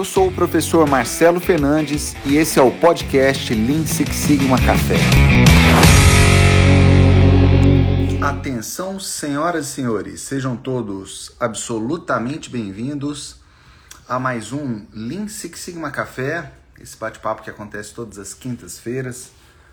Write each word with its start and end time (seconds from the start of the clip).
eu 0.00 0.04
sou 0.06 0.28
o 0.28 0.32
professor 0.32 0.88
Marcelo 0.88 1.38
Fernandes 1.38 2.16
e 2.24 2.38
esse 2.38 2.58
é 2.58 2.62
o 2.62 2.70
podcast 2.70 3.54
Lean 3.54 3.84
Six 3.84 4.16
Sigma 4.16 4.56
Café. 4.56 4.96
Atenção, 8.22 8.98
senhoras 8.98 9.66
e 9.66 9.72
senhores, 9.72 10.22
sejam 10.22 10.56
todos 10.56 11.32
absolutamente 11.38 12.48
bem-vindos 12.48 13.40
a 14.08 14.18
mais 14.18 14.54
um 14.54 14.86
Lean 14.90 15.28
Six 15.28 15.60
Sigma 15.60 15.90
Café, 15.90 16.50
esse 16.80 16.96
bate-papo 16.96 17.42
que 17.42 17.50
acontece 17.50 17.92
todas 17.92 18.18
as 18.18 18.32
quintas-feiras, 18.32 19.32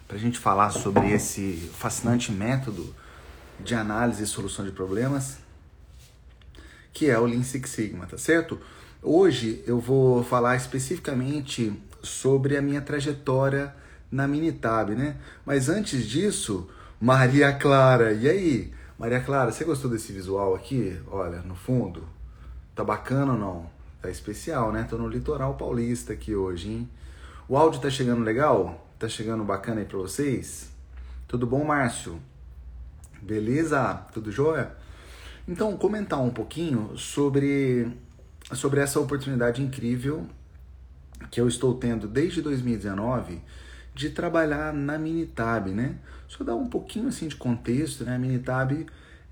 para 0.09 0.17
a 0.17 0.19
gente 0.19 0.37
falar 0.37 0.71
sobre 0.71 1.09
esse 1.09 1.71
fascinante 1.79 2.33
método 2.33 2.93
de 3.61 3.73
análise 3.73 4.23
e 4.23 4.27
solução 4.27 4.65
de 4.65 4.73
problemas, 4.73 5.37
que 6.91 7.09
é 7.09 7.17
o 7.17 7.25
Lean 7.25 7.43
Six 7.43 7.69
Sigma, 7.69 8.05
tá 8.07 8.17
certo? 8.17 8.59
Hoje 9.09 9.63
eu 9.65 9.79
vou 9.79 10.21
falar 10.21 10.57
especificamente 10.57 11.71
sobre 12.03 12.57
a 12.57 12.61
minha 12.61 12.81
trajetória 12.81 13.73
na 14.11 14.27
Minitab, 14.27 14.93
né? 14.95 15.15
Mas 15.45 15.69
antes 15.69 16.05
disso, 16.05 16.69
Maria 16.99 17.53
Clara, 17.53 18.11
e 18.11 18.27
aí? 18.27 18.73
Maria 18.99 19.21
Clara, 19.21 19.49
você 19.49 19.63
gostou 19.63 19.89
desse 19.89 20.11
visual 20.11 20.53
aqui? 20.53 20.99
Olha, 21.09 21.39
no 21.39 21.55
fundo, 21.55 22.03
tá 22.75 22.83
bacana 22.83 23.31
ou 23.31 23.39
não? 23.39 23.69
Tá 24.01 24.09
especial, 24.09 24.73
né? 24.73 24.85
Tô 24.89 24.97
no 24.97 25.07
litoral 25.07 25.53
paulista 25.53 26.11
aqui 26.11 26.35
hoje, 26.35 26.69
hein? 26.69 26.89
O 27.47 27.55
áudio 27.55 27.79
tá 27.79 27.89
chegando 27.89 28.25
legal? 28.25 28.89
Tá 28.99 29.07
chegando 29.07 29.41
bacana 29.41 29.79
aí 29.79 29.85
pra 29.85 29.99
vocês? 29.99 30.69
Tudo 31.29 31.47
bom, 31.47 31.63
Márcio? 31.63 32.19
Beleza? 33.21 34.05
Tudo 34.13 34.33
jóia? 34.33 34.75
Então, 35.47 35.77
comentar 35.77 36.19
um 36.19 36.29
pouquinho 36.29 36.97
sobre, 36.97 37.89
sobre 38.53 38.79
essa 38.79 38.99
oportunidade 38.99 39.61
incrível 39.61 40.27
que 41.29 41.41
eu 41.41 41.47
estou 41.47 41.73
tendo 41.73 42.07
desde 42.07 42.41
2019 42.41 43.41
de 43.93 44.09
trabalhar 44.11 44.73
na 44.73 44.97
Minitab, 44.97 45.71
né? 45.71 45.97
Só 46.27 46.43
dar 46.43 46.55
um 46.55 46.67
pouquinho 46.67 47.07
assim 47.07 47.27
de 47.27 47.35
contexto, 47.35 48.03
né? 48.03 48.15
A 48.15 48.19
Minitab 48.19 48.85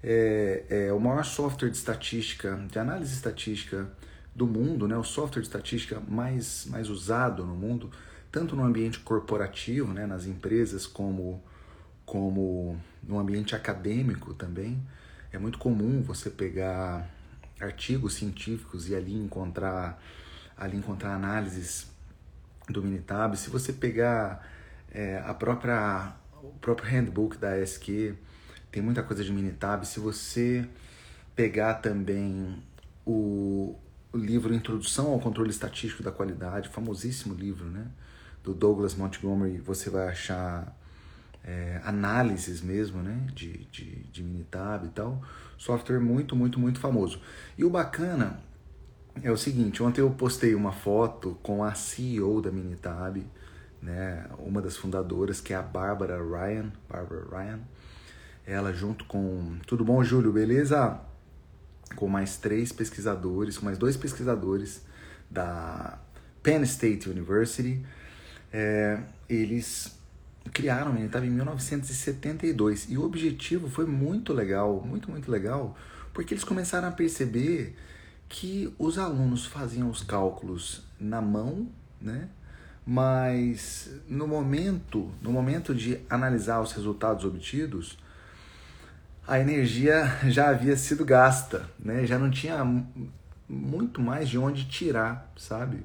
é, 0.03 0.66
é 0.69 0.93
o 0.93 0.99
maior 0.99 1.23
software 1.23 1.69
de 1.69 1.77
estatística, 1.77 2.59
de 2.69 2.80
análise 2.80 3.13
estatística 3.13 3.89
do 4.36 4.47
mundo, 4.47 4.88
né? 4.88 4.97
O 4.97 5.03
software 5.03 5.41
de 5.41 5.47
estatística 5.47 6.02
mais, 6.08 6.66
mais 6.66 6.89
usado 6.89 7.45
no 7.45 7.55
mundo, 7.55 7.91
tanto 8.31 8.55
no 8.55 8.63
ambiente 8.63 8.99
corporativo, 8.99 9.93
né? 9.93 10.05
Nas 10.05 10.25
empresas, 10.25 10.88
como, 10.88 11.41
como 12.05 12.77
no 13.03 13.19
ambiente 13.19 13.55
acadêmico 13.55 14.33
também. 14.33 14.81
É 15.31 15.38
muito 15.38 15.59
comum 15.59 16.02
você 16.02 16.30
pegar 16.30 17.08
artigos 17.59 18.14
científicos 18.14 18.89
e 18.89 18.95
ali 18.95 19.14
encontrar 19.14 20.02
ali 20.58 20.78
encontrar 20.78 21.16
análises 21.16 21.88
do 22.70 22.81
Minitab. 22.81 23.36
Se 23.36 23.50
você 23.50 23.73
pegar 23.73 24.48
é, 24.92 25.22
a 25.25 25.34
própria, 25.34 26.14
o 26.42 26.53
próprio 26.59 26.89
handbook 26.89 27.38
da 27.38 27.53
ASQ 27.53 28.16
tem 28.72 28.81
muita 28.81 29.03
coisa 29.03 29.23
de 29.23 29.31
Minitab. 29.31 29.86
Se 29.86 30.00
você 30.00 30.67
pegar 31.36 31.76
também 31.76 32.64
o, 33.06 33.78
o 34.11 34.17
livro 34.17 34.53
Introdução 34.53 35.11
ao 35.11 35.20
Controle 35.20 35.50
Estatístico 35.50 36.02
da 36.02 36.11
Qualidade, 36.11 36.70
famosíssimo 36.70 37.33
livro, 37.33 37.66
né? 37.66 37.88
Do 38.44 38.53
Douglas 38.53 38.94
Montgomery, 38.94 39.58
você 39.58 39.89
vai 39.89 40.08
achar 40.08 40.76
é, 41.44 41.81
análises 41.83 42.61
mesmo, 42.61 43.02
né? 43.02 43.28
De, 43.33 43.66
de, 43.66 44.03
de 44.03 44.23
Minitab 44.23 44.86
e 44.86 44.89
tal. 44.89 45.22
Software 45.58 46.00
muito, 46.00 46.36
muito, 46.36 46.59
muito 46.59 46.80
famoso. 46.80 47.20
E 47.58 47.64
o 47.64 47.70
bacana 47.70 48.39
é 49.23 49.31
o 49.31 49.38
seguinte, 49.38 49.81
ontem 49.81 50.02
eu 50.02 50.09
postei 50.11 50.56
uma 50.56 50.72
foto 50.72 51.38
com 51.42 51.64
a 51.64 51.73
CEO 51.73 52.42
da 52.42 52.52
Minitab, 52.52 53.25
né, 53.81 54.26
uma 54.39 54.61
das 54.61 54.76
fundadoras, 54.76 55.39
que 55.39 55.53
é 55.53 55.56
a 55.56 55.61
Bárbara 55.61 56.17
Ryan, 56.17 56.71
Barbara 56.89 57.26
Ryan. 57.32 57.60
Ela 58.45 58.73
junto 58.73 59.05
com, 59.05 59.58
tudo 59.65 59.83
bom, 59.83 60.04
Júlio, 60.04 60.32
beleza? 60.32 60.99
Com 61.95 62.08
mais 62.08 62.38
três 62.38 62.71
pesquisadores, 62.71 63.58
com 63.58 63.65
mais 63.65 63.77
dois 63.77 63.98
pesquisadores 63.98 64.86
da 65.30 65.98
Penn 66.44 66.61
State 66.64 67.10
University. 67.10 67.83
É, 68.54 68.99
eles 69.27 69.98
criaram, 70.54 70.95
ele 70.95 71.06
estava 71.06 71.26
em 71.26 71.30
1972 71.30 72.88
e 72.89 72.98
o 72.98 73.04
objetivo 73.04 73.70
foi 73.70 73.86
muito 73.86 74.33
legal, 74.33 74.82
muito, 74.86 75.10
muito 75.10 75.30
legal, 75.30 75.76
porque 76.14 76.33
eles 76.33 76.44
começaram 76.44 76.88
a 76.88 76.92
perceber 76.92 77.76
que 78.30 78.73
os 78.80 78.98
alunos 78.98 79.45
faziam 79.45 79.89
os 79.89 80.02
cálculos 80.02 80.83
na 81.00 81.22
mão, 81.22 81.67
né? 82.02 82.30
mas 82.86 83.89
no 84.08 84.28
momento, 84.28 85.10
no 85.22 85.32
momento 85.32 85.73
de 85.73 86.00
analisar 86.10 86.62
os 86.62 86.72
resultados 86.72 87.26
obtidos, 87.26 87.98
a 89.27 89.39
energia 89.39 90.06
já 90.30 90.50
havia 90.50 90.77
sido 90.77 91.04
gasta, 91.04 91.67
né? 91.80 92.06
Já 92.06 92.20
não 92.20 92.30
tinha 92.30 92.64
muito 93.50 94.00
mais 94.00 94.30
de 94.30 94.38
onde 94.38 94.66
tirar, 94.66 95.32
sabe? 95.36 95.83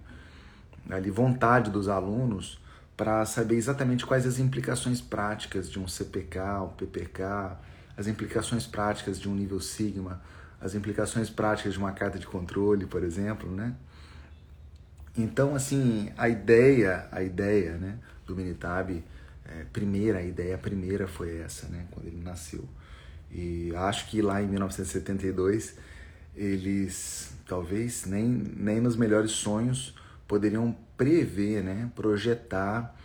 Ali 0.91 1.11
vontade 1.11 1.71
dos 1.71 1.89
alunos 1.89 2.60
para 3.01 3.25
saber 3.25 3.57
exatamente 3.57 4.05
quais 4.05 4.27
as 4.27 4.39
implicações 4.39 5.01
práticas 5.01 5.71
de 5.71 5.79
um 5.79 5.89
CPK, 5.89 6.39
um 6.65 6.69
PPK, 6.69 7.57
as 7.97 8.07
implicações 8.07 8.67
práticas 8.67 9.19
de 9.19 9.27
um 9.27 9.35
nível 9.35 9.59
sigma, 9.59 10.21
as 10.61 10.75
implicações 10.75 11.31
práticas 11.31 11.73
de 11.73 11.79
uma 11.79 11.93
carta 11.93 12.19
de 12.19 12.27
controle, 12.27 12.85
por 12.85 13.03
exemplo, 13.03 13.51
né? 13.51 13.75
Então, 15.17 15.55
assim, 15.55 16.13
a 16.19 16.29
ideia, 16.29 17.09
a 17.11 17.23
ideia, 17.23 17.79
né, 17.79 17.99
do 18.27 18.37
Minitab, 18.37 19.03
é, 19.47 19.65
primeira, 19.73 20.19
a 20.19 20.23
ideia 20.23 20.59
primeira 20.59 21.09
foi 21.09 21.39
essa, 21.39 21.69
né, 21.69 21.87
quando 21.93 22.07
ele 22.07 22.21
nasceu. 22.23 22.69
E 23.33 23.75
acho 23.77 24.11
que 24.11 24.21
lá 24.21 24.43
em 24.43 24.47
1972 24.47 25.75
eles 26.37 27.33
talvez 27.49 28.05
nem, 28.05 28.27
nem 28.27 28.79
nos 28.79 28.95
melhores 28.95 29.31
sonhos 29.31 29.95
poderiam 30.31 30.77
prever, 30.97 31.61
né, 31.61 31.91
projetar 31.93 32.97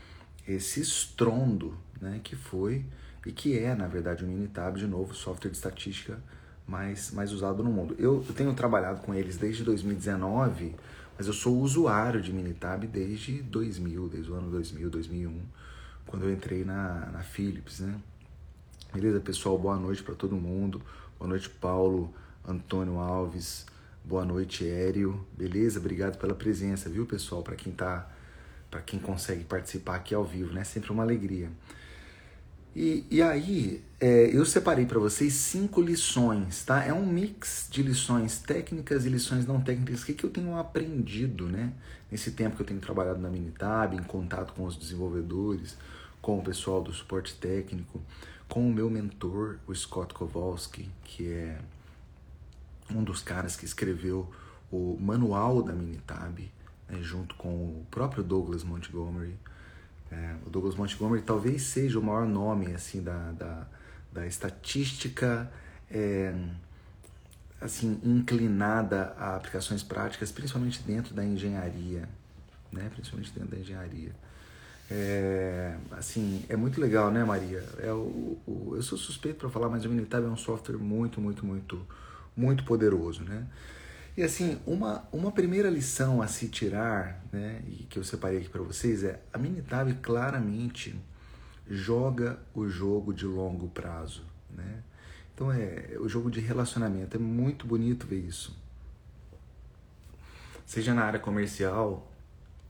esse 0.48 0.80
estrondo, 0.80 1.76
né, 2.00 2.22
que 2.24 2.36
foi 2.36 2.86
e 3.26 3.32
que 3.32 3.58
é, 3.58 3.74
na 3.74 3.88
verdade, 3.88 4.24
o 4.24 4.28
Minitab, 4.28 4.78
de 4.78 4.86
novo, 4.86 5.16
software 5.16 5.50
de 5.50 5.58
estatística 5.58 6.20
mais, 6.68 7.10
mais 7.10 7.32
usado 7.32 7.64
no 7.64 7.72
mundo. 7.72 7.96
Eu, 7.98 8.24
eu 8.28 8.34
tenho 8.36 8.54
trabalhado 8.54 9.02
com 9.02 9.12
eles 9.12 9.38
desde 9.38 9.64
2019 9.64 10.76
mas 11.18 11.28
eu 11.28 11.34
sou 11.34 11.58
usuário 11.62 12.22
de 12.22 12.34
Minitab 12.34 12.86
desde 12.88 13.42
2000, 13.42 14.10
desde 14.10 14.32
o 14.32 14.36
ano 14.36 14.52
2000, 14.52 14.90
2001, 14.90 15.42
quando 16.06 16.26
eu 16.26 16.34
entrei 16.34 16.66
na, 16.66 17.06
na 17.06 17.20
Philips, 17.20 17.80
né? 17.80 17.96
Beleza, 18.94 19.22
pessoal? 19.22 19.58
Boa 19.58 19.78
noite 19.78 20.04
para 20.04 20.14
todo 20.14 20.36
mundo. 20.36 20.82
Boa 21.18 21.30
noite, 21.30 21.50
Paulo, 21.50 22.14
Antônio 22.46 23.00
Alves. 23.00 23.66
Boa 24.08 24.24
noite, 24.24 24.64
Ério. 24.68 25.26
Beleza? 25.36 25.80
Obrigado 25.80 26.20
pela 26.20 26.36
presença, 26.36 26.88
viu, 26.88 27.08
pessoal? 27.08 27.42
Para 27.42 27.56
quem 27.56 27.74
tá, 27.74 28.08
para 28.70 28.80
quem 28.80 29.00
consegue 29.00 29.44
participar 29.44 29.96
aqui 29.96 30.14
ao 30.14 30.24
vivo, 30.24 30.54
né? 30.54 30.64
Sempre 30.64 30.92
uma 30.92 31.02
alegria. 31.02 31.50
E, 32.76 33.04
e 33.10 33.20
aí, 33.20 33.84
é, 34.00 34.30
eu 34.32 34.46
separei 34.46 34.86
para 34.86 35.00
vocês 35.00 35.34
cinco 35.34 35.82
lições, 35.82 36.64
tá? 36.64 36.84
É 36.84 36.94
um 36.94 37.04
mix 37.04 37.68
de 37.72 37.82
lições 37.82 38.38
técnicas 38.38 39.08
e 39.08 39.10
lições 39.10 39.48
não 39.48 39.60
técnicas. 39.60 40.04
O 40.04 40.06
que, 40.06 40.14
que 40.14 40.24
eu 40.24 40.30
tenho 40.30 40.56
aprendido, 40.56 41.48
né? 41.48 41.74
Nesse 42.12 42.30
tempo 42.30 42.56
que 42.56 42.62
eu 42.62 42.68
tenho 42.68 42.80
trabalhado 42.80 43.20
na 43.20 43.30
Minitab, 43.30 43.96
em 43.96 44.04
contato 44.04 44.54
com 44.54 44.66
os 44.66 44.78
desenvolvedores, 44.78 45.76
com 46.22 46.38
o 46.38 46.44
pessoal 46.44 46.80
do 46.80 46.94
suporte 46.94 47.34
técnico, 47.40 48.00
com 48.48 48.70
o 48.70 48.72
meu 48.72 48.88
mentor, 48.88 49.58
o 49.66 49.74
Scott 49.74 50.14
Kowalski, 50.14 50.92
que 51.04 51.28
é 51.28 51.58
um 52.94 53.04
dos 53.04 53.22
caras 53.22 53.56
que 53.56 53.66
escreveu 53.66 54.30
o 54.72 54.98
manual 55.00 55.64
da 55.64 55.74
Minitab, 55.74 56.52
né, 56.88 57.02
junto 57.02 57.36
com 57.36 57.50
o 57.50 57.88
próprio 57.90 58.24
Douglas 58.24 58.64
Montgomery. 58.64 59.38
É, 60.12 60.36
o 60.46 60.50
Douglas 60.50 60.76
Montgomery 60.76 61.24
talvez 61.24 61.64
seja 61.64 62.00
o 62.00 62.04
maior 62.04 62.28
nome 62.28 62.74
assim 62.74 63.02
da, 63.02 63.32
da, 63.32 63.68
da 64.14 64.28
estatística 64.28 65.52
é, 65.90 66.34
assim 67.60 68.00
inclinada 68.04 69.16
a 69.18 69.36
aplicações 69.36 69.82
práticas, 69.82 70.32
principalmente 70.32 70.82
dentro 70.84 71.14
da 71.14 71.24
engenharia, 71.24 72.08
né? 72.72 72.90
Principalmente 72.94 73.32
dentro 73.32 73.52
da 73.52 73.58
engenharia. 73.58 74.12
É, 74.90 75.76
assim, 75.92 76.46
é 76.48 76.56
muito 76.56 76.80
legal, 76.80 77.10
né, 77.10 77.24
Maria? 77.24 77.64
É 77.80 77.92
o, 77.92 78.38
o 78.46 78.74
eu 78.76 78.84
sou 78.84 78.98
suspeito 78.98 79.40
para 79.40 79.50
falar, 79.50 79.70
mas 79.70 79.84
o 79.86 79.90
Minitab 79.90 80.24
é 80.26 80.30
um 80.30 80.38
software 80.38 80.78
muito, 80.78 81.20
muito, 81.20 81.46
muito, 81.46 81.86
muito 82.36 82.64
poderoso, 82.64 83.24
né? 83.24 83.48
E 84.18 84.24
assim, 84.24 84.60
uma, 84.66 85.08
uma 85.12 85.32
primeira 85.32 85.70
lição 85.70 86.22
a 86.22 86.28
se 86.28 86.48
tirar, 86.48 87.22
né, 87.34 87.62
e 87.68 87.84
que 87.84 88.00
eu 88.00 88.04
separei 88.04 88.40
aqui 88.40 88.50
para 88.50 88.62
vocês 88.62 89.04
é 89.04 89.22
a 89.34 89.38
Minitab 89.38 89.94
claramente 89.96 90.96
joga 91.70 92.40
o 92.54 92.68
jogo 92.68 93.14
de 93.14 93.26
longo 93.26 93.68
prazo, 93.68 94.24
né? 94.50 94.84
Então 95.34 95.52
é 95.52 95.98
o 96.00 96.08
jogo 96.08 96.32
de 96.32 96.40
relacionamento, 96.40 97.18
é 97.18 97.20
muito 97.20 97.68
bonito 97.68 98.08
ver 98.08 98.20
isso. 98.20 98.56
seja 100.66 100.94
na 100.94 101.04
área 101.04 101.20
comercial, 101.20 102.10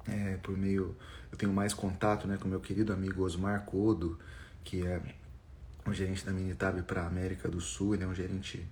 é, 0.08 0.38
por 0.38 0.58
meio. 0.58 0.96
Eu 1.32 1.38
tenho 1.38 1.54
mais 1.54 1.74
contato 1.74 2.28
né, 2.28 2.38
com 2.38 2.48
meu 2.48 2.60
querido 2.60 2.94
amigo 2.94 3.24
Osmar 3.24 3.66
Codo, 3.66 4.18
que 4.64 4.86
é 4.86 5.02
um 5.86 5.94
gerente 5.94 6.26
da 6.26 6.32
Minitab 6.32 6.82
para 6.84 7.06
América 7.06 7.48
do 7.48 7.62
Sul, 7.62 7.94
ele 7.94 8.04
é 8.04 8.08
um 8.08 8.16
gerente, 8.16 8.66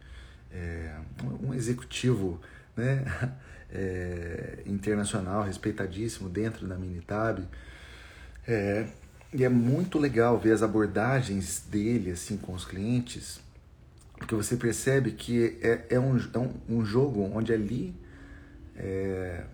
é, 0.53 0.95
um 1.41 1.53
executivo 1.53 2.39
né, 2.75 3.03
é, 3.71 4.59
internacional, 4.65 5.43
respeitadíssimo 5.43 6.29
dentro 6.29 6.67
da 6.67 6.75
Minitab. 6.75 7.43
É, 8.47 8.87
e 9.33 9.43
é 9.43 9.49
muito 9.49 9.97
legal 9.97 10.37
ver 10.37 10.51
as 10.51 10.61
abordagens 10.61 11.63
dele 11.69 12.11
assim 12.11 12.37
com 12.37 12.53
os 12.53 12.65
clientes, 12.65 13.41
porque 14.17 14.35
você 14.35 14.55
percebe 14.55 15.11
que 15.11 15.57
é, 15.61 15.87
é, 15.89 15.99
um, 15.99 16.17
é 16.17 16.37
um, 16.37 16.53
um 16.69 16.85
jogo 16.85 17.21
onde 17.33 17.51
ali 17.51 17.95
é, 18.75 19.45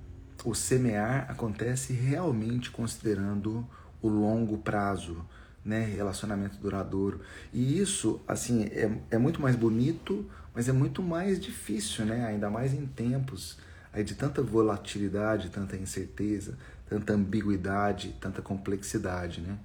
o 0.43 0.53
semear 0.53 1.25
acontece 1.29 1.93
realmente 1.93 2.69
considerando 2.71 3.65
o 4.01 4.07
longo 4.07 4.57
prazo, 4.57 5.25
né, 5.63 5.83
relacionamento 5.85 6.57
duradouro. 6.57 7.21
E 7.53 7.79
isso, 7.79 8.21
assim, 8.27 8.63
é, 8.65 8.91
é 9.11 9.17
muito 9.17 9.41
mais 9.41 9.55
bonito, 9.55 10.29
mas 10.53 10.69
é 10.69 10.71
muito 10.71 11.01
mais 11.01 11.39
difícil, 11.39 12.05
né, 12.05 12.25
ainda 12.25 12.49
mais 12.49 12.73
em 12.73 12.85
tempos 12.85 13.57
aí 13.91 14.03
de 14.03 14.15
tanta 14.15 14.41
volatilidade, 14.41 15.49
tanta 15.49 15.75
incerteza, 15.75 16.57
tanta 16.87 17.13
ambiguidade, 17.13 18.15
tanta 18.19 18.41
complexidade, 18.41 19.41
né? 19.41 19.57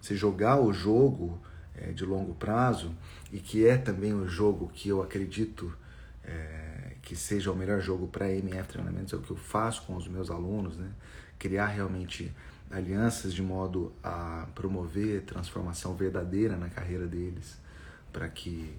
Você 0.00 0.16
jogar 0.16 0.60
o 0.60 0.72
jogo 0.72 1.40
é, 1.74 1.92
de 1.92 2.04
longo 2.04 2.34
prazo 2.34 2.94
e 3.32 3.38
que 3.38 3.66
é 3.66 3.76
também 3.76 4.12
o 4.12 4.26
jogo 4.28 4.70
que 4.74 4.88
eu 4.88 5.02
acredito 5.02 5.72
é, 6.24 6.92
que 7.02 7.16
seja 7.16 7.50
o 7.50 7.56
melhor 7.56 7.80
jogo 7.80 8.06
para 8.06 8.30
MF 8.30 8.68
treinamentos 8.68 9.12
é 9.12 9.16
o 9.16 9.20
que 9.20 9.30
eu 9.30 9.36
faço 9.36 9.82
com 9.82 9.96
os 9.96 10.06
meus 10.08 10.30
alunos, 10.30 10.76
né? 10.76 10.90
Criar 11.38 11.66
realmente 11.66 12.32
alianças 12.70 13.34
de 13.34 13.42
modo 13.42 13.92
a 14.02 14.46
promover 14.54 15.22
transformação 15.22 15.94
verdadeira 15.94 16.56
na 16.56 16.68
carreira 16.68 17.06
deles, 17.06 17.58
para 18.12 18.28
que, 18.28 18.74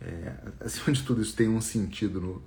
é, 0.00 0.32
acima 0.64 0.92
de 0.92 1.02
tudo, 1.02 1.22
isso 1.22 1.34
tenha 1.34 1.50
um 1.50 1.60
sentido 1.60 2.20
no, 2.20 2.42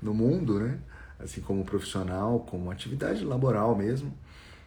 no 0.00 0.14
mundo, 0.14 0.60
né? 0.60 0.78
assim 1.18 1.40
como 1.40 1.64
profissional, 1.64 2.40
como 2.40 2.70
atividade 2.70 3.24
laboral 3.24 3.76
mesmo. 3.76 4.12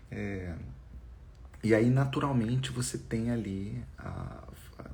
É, 0.09 0.55
e 1.63 1.73
aí, 1.73 1.89
naturalmente, 1.89 2.71
você 2.71 2.97
tem 2.97 3.31
ali 3.31 3.83
a, 3.97 4.43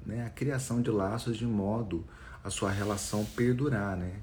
né, 0.06 0.26
a 0.26 0.30
criação 0.30 0.82
de 0.82 0.90
laços 0.90 1.38
de 1.38 1.46
modo 1.46 2.06
a 2.44 2.50
sua 2.50 2.72
relação 2.72 3.24
perdurar, 3.24 3.96
né? 3.96 4.14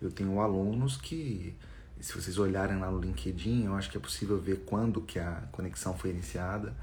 Eu 0.00 0.10
tenho 0.10 0.40
alunos 0.40 0.96
que 0.96 1.54
se 2.00 2.12
vocês 2.14 2.36
olharem 2.36 2.78
lá 2.78 2.90
no 2.90 3.00
LinkedIn, 3.00 3.64
eu 3.64 3.74
acho 3.74 3.88
que 3.88 3.96
é 3.96 4.00
possível 4.00 4.36
ver 4.38 4.64
quando 4.66 5.00
que 5.00 5.18
a 5.20 5.44
conexão 5.52 5.96
foi 5.96 6.10
iniciada. 6.10 6.74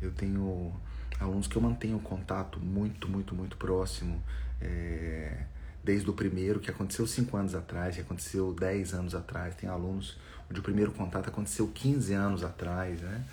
Eu 0.00 0.12
tenho 0.12 0.72
alunos 1.18 1.46
que 1.46 1.56
eu 1.56 1.62
mantenho 1.62 1.98
contato 1.98 2.60
muito, 2.60 3.08
muito, 3.08 3.34
muito 3.34 3.56
próximo, 3.56 4.22
é, 4.60 5.44
desde 5.84 6.08
o 6.08 6.12
primeiro, 6.12 6.60
que 6.60 6.70
aconteceu 6.70 7.06
cinco 7.06 7.36
anos 7.36 7.54
atrás, 7.54 7.94
que 7.94 8.00
aconteceu 8.00 8.52
dez 8.52 8.92
anos 8.92 9.14
atrás. 9.14 9.54
Tem 9.54 9.68
alunos 9.68 10.18
onde 10.50 10.60
o 10.60 10.62
primeiro 10.62 10.92
contato 10.92 11.28
aconteceu 11.28 11.68
15 11.68 12.12
anos 12.14 12.44
atrás, 12.44 13.00
né? 13.00 13.24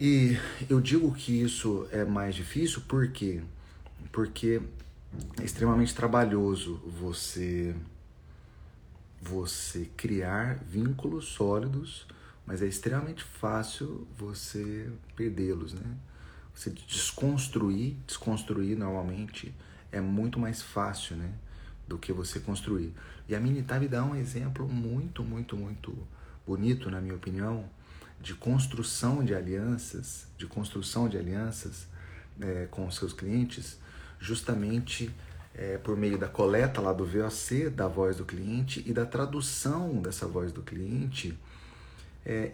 E 0.00 0.36
eu 0.68 0.80
digo 0.80 1.12
que 1.14 1.40
isso 1.42 1.86
é 1.92 2.04
mais 2.04 2.34
difícil 2.34 2.82
porque 2.88 3.42
porque 4.10 4.60
é 5.40 5.44
extremamente 5.44 5.94
trabalhoso 5.94 6.80
você 7.00 7.74
você 9.22 9.88
criar 9.96 10.58
vínculos 10.68 11.26
sólidos, 11.26 12.06
mas 12.44 12.60
é 12.60 12.66
extremamente 12.66 13.24
fácil 13.24 14.06
você 14.18 14.90
perdê-los, 15.16 15.72
né? 15.72 15.96
Você 16.54 16.70
desconstruir, 16.70 17.96
desconstruir 18.06 18.76
normalmente 18.76 19.54
é 19.94 20.00
muito 20.00 20.38
mais 20.38 20.60
fácil, 20.60 21.16
né? 21.16 21.32
Do 21.86 21.98
que 21.98 22.12
você 22.12 22.40
construir. 22.40 22.92
E 23.28 23.34
a 23.34 23.40
Minitab 23.40 23.86
dá 23.86 24.02
um 24.04 24.16
exemplo 24.16 24.68
muito, 24.68 25.22
muito, 25.22 25.56
muito 25.56 25.96
bonito, 26.46 26.90
na 26.90 27.00
minha 27.00 27.14
opinião, 27.14 27.64
de 28.20 28.34
construção 28.34 29.24
de 29.24 29.34
alianças, 29.34 30.26
de 30.36 30.46
construção 30.46 31.08
de 31.08 31.16
alianças 31.16 31.86
é, 32.40 32.66
com 32.70 32.86
os 32.86 32.96
seus 32.96 33.12
clientes, 33.12 33.78
justamente 34.18 35.14
é, 35.54 35.78
por 35.78 35.96
meio 35.96 36.18
da 36.18 36.26
coleta 36.26 36.80
lá 36.80 36.92
do 36.92 37.04
VOC 37.04 37.70
da 37.70 37.86
voz 37.86 38.16
do 38.16 38.24
cliente 38.24 38.82
e 38.86 38.92
da 38.92 39.06
tradução 39.06 40.02
dessa 40.02 40.26
voz 40.26 40.50
do 40.50 40.62
cliente 40.62 41.38
é, 42.26 42.52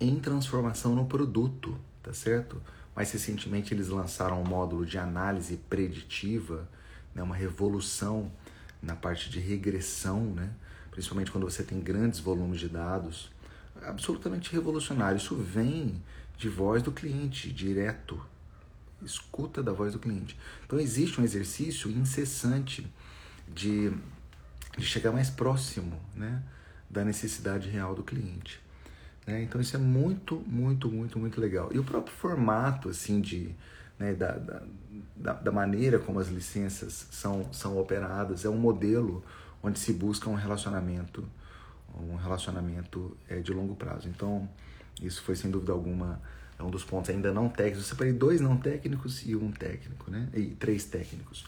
em 0.00 0.18
transformação 0.18 0.94
no 0.94 1.06
produto, 1.06 1.76
tá 2.02 2.12
certo? 2.12 2.62
Mais 2.96 3.12
recentemente 3.12 3.74
eles 3.74 3.88
lançaram 3.88 4.40
um 4.40 4.44
módulo 4.44 4.86
de 4.86 4.96
análise 4.96 5.58
preditiva, 5.68 6.66
né, 7.14 7.22
uma 7.22 7.36
revolução 7.36 8.32
na 8.82 8.96
parte 8.96 9.28
de 9.28 9.38
regressão, 9.38 10.24
né, 10.24 10.50
principalmente 10.90 11.30
quando 11.30 11.44
você 11.44 11.62
tem 11.62 11.78
grandes 11.78 12.20
volumes 12.20 12.58
de 12.58 12.70
dados, 12.70 13.30
absolutamente 13.82 14.50
revolucionário. 14.50 15.18
Isso 15.18 15.36
vem 15.36 16.02
de 16.38 16.48
voz 16.48 16.82
do 16.82 16.90
cliente, 16.90 17.52
direto, 17.52 18.18
escuta 19.02 19.62
da 19.62 19.72
voz 19.72 19.92
do 19.92 19.98
cliente. 19.98 20.38
Então 20.64 20.80
existe 20.80 21.20
um 21.20 21.24
exercício 21.24 21.90
incessante 21.90 22.90
de, 23.46 23.92
de 24.76 24.84
chegar 24.86 25.12
mais 25.12 25.28
próximo 25.28 26.00
né, 26.14 26.42
da 26.88 27.04
necessidade 27.04 27.68
real 27.68 27.94
do 27.94 28.02
cliente. 28.02 28.58
Né? 29.26 29.42
Então 29.42 29.60
isso 29.60 29.76
é 29.76 29.78
muito, 29.78 30.36
muito, 30.46 30.88
muito, 30.90 31.18
muito 31.18 31.40
legal. 31.40 31.70
E 31.72 31.78
o 31.78 31.84
próprio 31.84 32.14
formato 32.14 32.88
assim 32.88 33.20
de, 33.20 33.54
né, 33.98 34.14
da, 34.14 34.38
da, 35.16 35.32
da 35.32 35.52
maneira 35.52 35.98
como 35.98 36.20
as 36.20 36.28
licenças 36.28 37.08
são, 37.10 37.52
são 37.52 37.78
operadas 37.78 38.44
é 38.44 38.48
um 38.48 38.58
modelo 38.58 39.24
onde 39.62 39.78
se 39.78 39.92
busca 39.92 40.30
um 40.30 40.34
relacionamento 40.34 41.26
um 41.98 42.16
relacionamento 42.16 43.16
é, 43.28 43.40
de 43.40 43.52
longo 43.52 43.74
prazo. 43.74 44.08
Então 44.08 44.48
isso 45.00 45.22
foi 45.22 45.34
sem 45.34 45.50
dúvida 45.50 45.72
alguma 45.72 46.20
é 46.58 46.62
um 46.62 46.70
dos 46.70 46.84
pontos 46.84 47.10
ainda 47.10 47.32
não 47.32 47.48
técnicos. 47.48 47.84
Eu 47.84 47.84
separei 47.84 48.12
dois 48.12 48.40
não 48.40 48.56
técnicos 48.56 49.26
e 49.26 49.36
um 49.36 49.50
técnico, 49.50 50.10
né? 50.10 50.28
E 50.34 50.46
três 50.46 50.84
técnicos. 50.84 51.44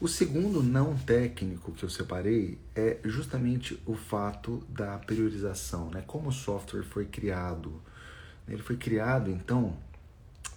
O 0.00 0.06
segundo 0.06 0.62
não 0.62 0.96
técnico 0.96 1.72
que 1.72 1.82
eu 1.82 1.90
separei 1.90 2.56
é 2.72 2.98
justamente 3.04 3.82
o 3.84 3.96
fato 3.96 4.64
da 4.68 4.96
priorização, 4.96 5.90
né? 5.90 6.04
Como 6.06 6.28
o 6.28 6.32
software 6.32 6.84
foi 6.84 7.04
criado. 7.04 7.82
Ele 8.46 8.62
foi 8.62 8.76
criado, 8.76 9.28
então, 9.28 9.76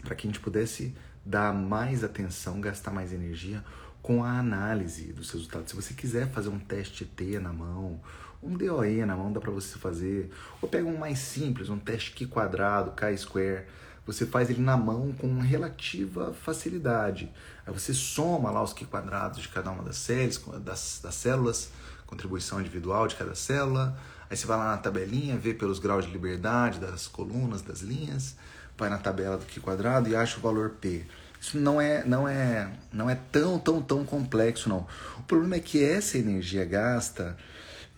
para 0.03 0.13
que 0.13 0.27
a 0.27 0.29
gente 0.29 0.39
pudesse 0.39 0.93
dar 1.25 1.51
mais 1.55 2.03
atenção, 2.03 2.61
gastar 2.61 2.91
mais 2.91 3.11
energia 3.11 3.63
com 3.99 4.23
a 4.23 4.37
análise 4.37 5.11
dos 5.11 5.31
resultados. 5.31 5.71
Se 5.71 5.75
você 5.75 5.95
quiser 5.95 6.29
fazer 6.29 6.49
um 6.49 6.59
teste 6.59 7.03
T 7.03 7.39
na 7.39 7.51
mão, 7.51 7.99
um 8.43 8.55
DOE 8.55 9.03
na 9.05 9.15
mão 9.15 9.33
dá 9.33 9.39
para 9.39 9.51
você 9.51 9.75
fazer. 9.79 10.29
Ou 10.61 10.69
pega 10.69 10.85
um 10.85 10.99
mais 10.99 11.17
simples, 11.17 11.67
um 11.67 11.79
teste 11.79 12.11
Q 12.11 12.27
quadrado, 12.27 12.91
K-square. 12.91 13.65
Você 14.05 14.25
faz 14.25 14.49
ele 14.49 14.61
na 14.61 14.75
mão 14.75 15.13
com 15.13 15.39
relativa 15.39 16.33
facilidade. 16.33 17.31
Aí 17.65 17.73
você 17.73 17.93
soma 17.93 18.49
lá 18.49 18.63
os 18.63 18.73
Q 18.73 18.85
quadrados 18.85 19.41
de 19.41 19.47
cada 19.47 19.69
uma 19.71 19.83
das 19.83 19.97
células, 19.97 20.41
das, 20.63 20.99
das 21.03 21.15
células, 21.15 21.69
contribuição 22.07 22.59
individual 22.59 23.07
de 23.07 23.15
cada 23.15 23.35
célula. 23.35 23.97
Aí 24.29 24.35
você 24.35 24.47
vai 24.47 24.57
lá 24.57 24.71
na 24.71 24.77
tabelinha, 24.77 25.37
vê 25.37 25.53
pelos 25.53 25.79
graus 25.79 26.05
de 26.05 26.11
liberdade 26.11 26.79
das 26.79 27.07
colunas, 27.07 27.61
das 27.61 27.81
linhas, 27.81 28.35
vai 28.77 28.89
na 28.89 28.97
tabela 28.97 29.37
do 29.37 29.45
Q 29.45 29.59
quadrado 29.59 30.09
e 30.09 30.15
acha 30.15 30.37
o 30.37 30.41
valor 30.41 30.71
P. 30.81 31.05
Isso 31.39 31.57
não 31.57 31.81
é, 31.81 32.03
não 32.05 32.27
é, 32.27 32.71
não 32.93 33.09
é 33.09 33.15
tão, 33.15 33.57
tão, 33.59 33.81
tão 33.81 34.05
complexo, 34.05 34.69
não. 34.69 34.87
O 35.17 35.23
problema 35.23 35.55
é 35.55 35.59
que 35.59 35.83
essa 35.83 36.17
energia 36.17 36.65
gasta 36.65 37.37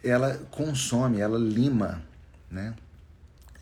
ela 0.04 0.38
consome, 0.52 1.20
ela 1.20 1.38
lima, 1.38 2.02
né? 2.52 2.74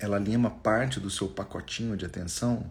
Ela 0.01 0.17
lima 0.17 0.49
parte 0.49 0.99
do 0.99 1.09
seu 1.09 1.27
pacotinho 1.27 1.95
de 1.95 2.05
atenção 2.05 2.69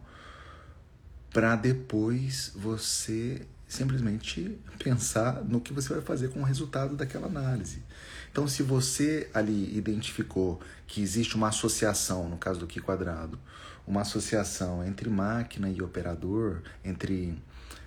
para 1.33 1.55
depois 1.55 2.51
você 2.57 3.47
simplesmente 3.69 4.59
pensar 4.83 5.45
no 5.45 5.61
que 5.61 5.73
você 5.73 5.95
vai 5.95 6.03
fazer 6.03 6.31
com 6.31 6.41
o 6.41 6.45
resultado 6.45 6.97
daquela 6.97 7.29
análise. 7.29 7.85
Então, 8.33 8.49
se 8.49 8.65
você 8.65 9.31
ali 9.33 9.77
identificou 9.77 10.61
que 10.89 11.01
existe 11.01 11.37
uma 11.37 11.49
associação, 11.49 12.29
no 12.29 12.37
caso 12.37 12.59
do 12.59 12.67
Q 12.67 12.81
quadrado, 12.81 13.39
uma 13.87 14.01
associação 14.01 14.85
entre 14.85 15.09
máquina 15.09 15.71
e 15.71 15.81
operador, 15.83 16.63
entre 16.85 17.41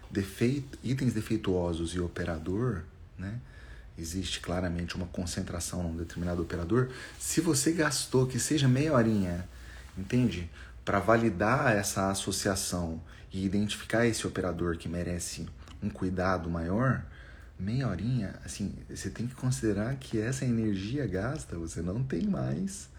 defeito, 0.10 0.80
itens 0.82 1.14
defeituosos 1.14 1.94
e 1.94 2.00
operador, 2.00 2.84
né? 3.18 3.40
Existe 3.98 4.40
claramente 4.40 4.96
uma 4.96 5.06
concentração 5.08 5.84
num 5.84 5.96
determinado 5.96 6.42
operador, 6.42 6.90
se 7.20 7.42
você 7.42 7.72
gastou 7.72 8.26
que 8.26 8.40
seja 8.40 8.68
meia 8.68 8.94
horinha, 8.94 9.48
entende? 9.98 10.50
Para 10.84 11.00
validar 11.00 11.76
essa 11.76 12.10
associação 12.10 13.02
e 13.32 13.46
identificar 13.46 14.06
esse 14.06 14.26
operador 14.28 14.78
que 14.78 14.90
merece 14.90 15.48
um 15.82 15.90
cuidado 15.90 16.50
maior, 16.50 17.04
meia 17.60 17.88
horinha, 17.88 18.36
assim, 18.44 18.74
você 18.90 19.10
tem 19.10 19.28
que 19.28 19.36
considerar 19.36 19.96
que 19.96 20.20
essa 20.20 20.44
energia 20.44 21.06
gasta, 21.08 21.58
você 21.58 21.82
não 21.82 22.04
tem 22.04 22.26
mais 22.28 22.90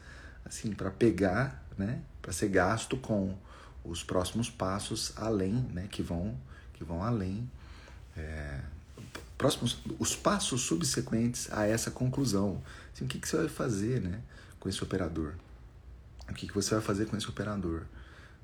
assim, 0.44 0.72
para 0.72 0.90
pegar, 0.90 1.64
né, 1.76 2.00
para 2.20 2.32
ser 2.32 2.48
gasto 2.48 2.96
com 2.96 3.36
os 3.84 4.04
próximos 4.04 4.50
passos 4.50 5.12
além, 5.16 5.54
né, 5.72 5.86
que 5.90 6.02
vão 6.02 6.38
que 6.74 6.82
vão 6.82 7.02
além 7.02 7.48
é, 8.16 8.60
próximos 9.44 9.78
os 9.98 10.16
passos 10.16 10.62
subsequentes 10.62 11.52
a 11.52 11.66
essa 11.66 11.90
conclusão. 11.90 12.62
Assim, 12.94 13.04
o 13.04 13.08
que, 13.08 13.18
que 13.18 13.28
você 13.28 13.36
vai 13.36 13.48
fazer, 13.48 14.00
né, 14.00 14.22
com 14.58 14.70
esse 14.70 14.82
operador? 14.82 15.34
O 16.26 16.32
que, 16.32 16.48
que 16.48 16.54
você 16.54 16.74
vai 16.74 16.82
fazer 16.82 17.04
com 17.04 17.14
esse 17.14 17.28
operador? 17.28 17.82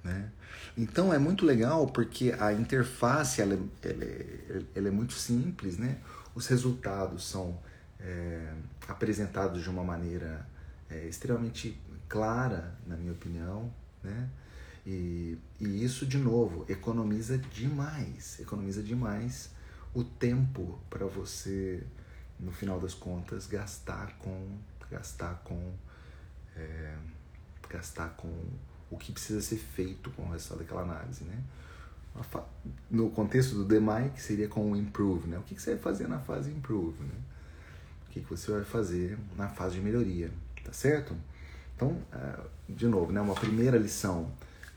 Né? 0.04 0.30
Então 0.76 1.12
é 1.12 1.18
muito 1.18 1.46
legal 1.46 1.86
porque 1.86 2.34
a 2.38 2.52
interface 2.52 3.40
ela, 3.40 3.54
é, 3.54 3.88
ela, 3.88 4.04
é, 4.04 4.62
ela 4.74 4.88
é 4.88 4.90
muito 4.90 5.14
simples, 5.14 5.78
né? 5.78 5.96
os 6.34 6.46
resultados 6.46 7.24
são 7.24 7.58
é, 7.98 8.52
apresentados 8.86 9.62
de 9.62 9.70
uma 9.70 9.82
maneira 9.82 10.46
é, 10.90 11.06
extremamente 11.06 11.80
clara, 12.10 12.74
na 12.86 12.96
minha 12.96 13.12
opinião, 13.12 13.72
né? 14.02 14.28
E, 14.86 15.38
e 15.60 15.84
isso, 15.84 16.04
de 16.04 16.18
novo, 16.18 16.64
economiza 16.68 17.38
demais, 17.38 18.38
economiza 18.40 18.82
demais 18.82 19.50
o 19.94 20.04
tempo 20.04 20.78
para 20.88 21.06
você, 21.06 21.82
no 22.38 22.52
final 22.52 22.80
das 22.80 22.94
contas, 22.94 23.46
gastar 23.46 24.16
com, 24.18 24.58
gastar 24.90 25.42
com, 25.44 25.72
é, 26.56 26.96
gastar 27.68 28.10
com 28.10 28.32
o 28.90 28.96
que 28.96 29.12
precisa 29.12 29.40
ser 29.40 29.56
feito 29.56 30.10
com 30.10 30.22
o 30.22 30.30
resultado 30.30 30.58
daquela 30.58 30.82
análise, 30.82 31.24
né? 31.24 31.42
No 32.90 33.10
contexto 33.10 33.54
do 33.54 33.64
DMI, 33.64 34.10
que 34.14 34.20
seria 34.20 34.48
com 34.48 34.72
o 34.72 34.76
improve, 34.76 35.28
né? 35.28 35.38
O 35.38 35.42
que 35.42 35.54
você 35.54 35.74
vai 35.74 35.80
fazer 35.80 36.08
na 36.08 36.18
fase 36.18 36.50
improve, 36.50 37.02
né? 37.04 37.14
O 38.08 38.10
que 38.10 38.20
você 38.20 38.50
vai 38.50 38.64
fazer 38.64 39.16
na 39.36 39.48
fase 39.48 39.76
de 39.76 39.80
melhoria, 39.80 40.30
tá 40.64 40.72
certo? 40.72 41.14
Então, 41.76 42.02
é, 42.12 42.40
de 42.68 42.88
novo, 42.88 43.12
né? 43.12 43.20
Uma 43.20 43.34
primeira 43.34 43.78
lição, 43.78 44.30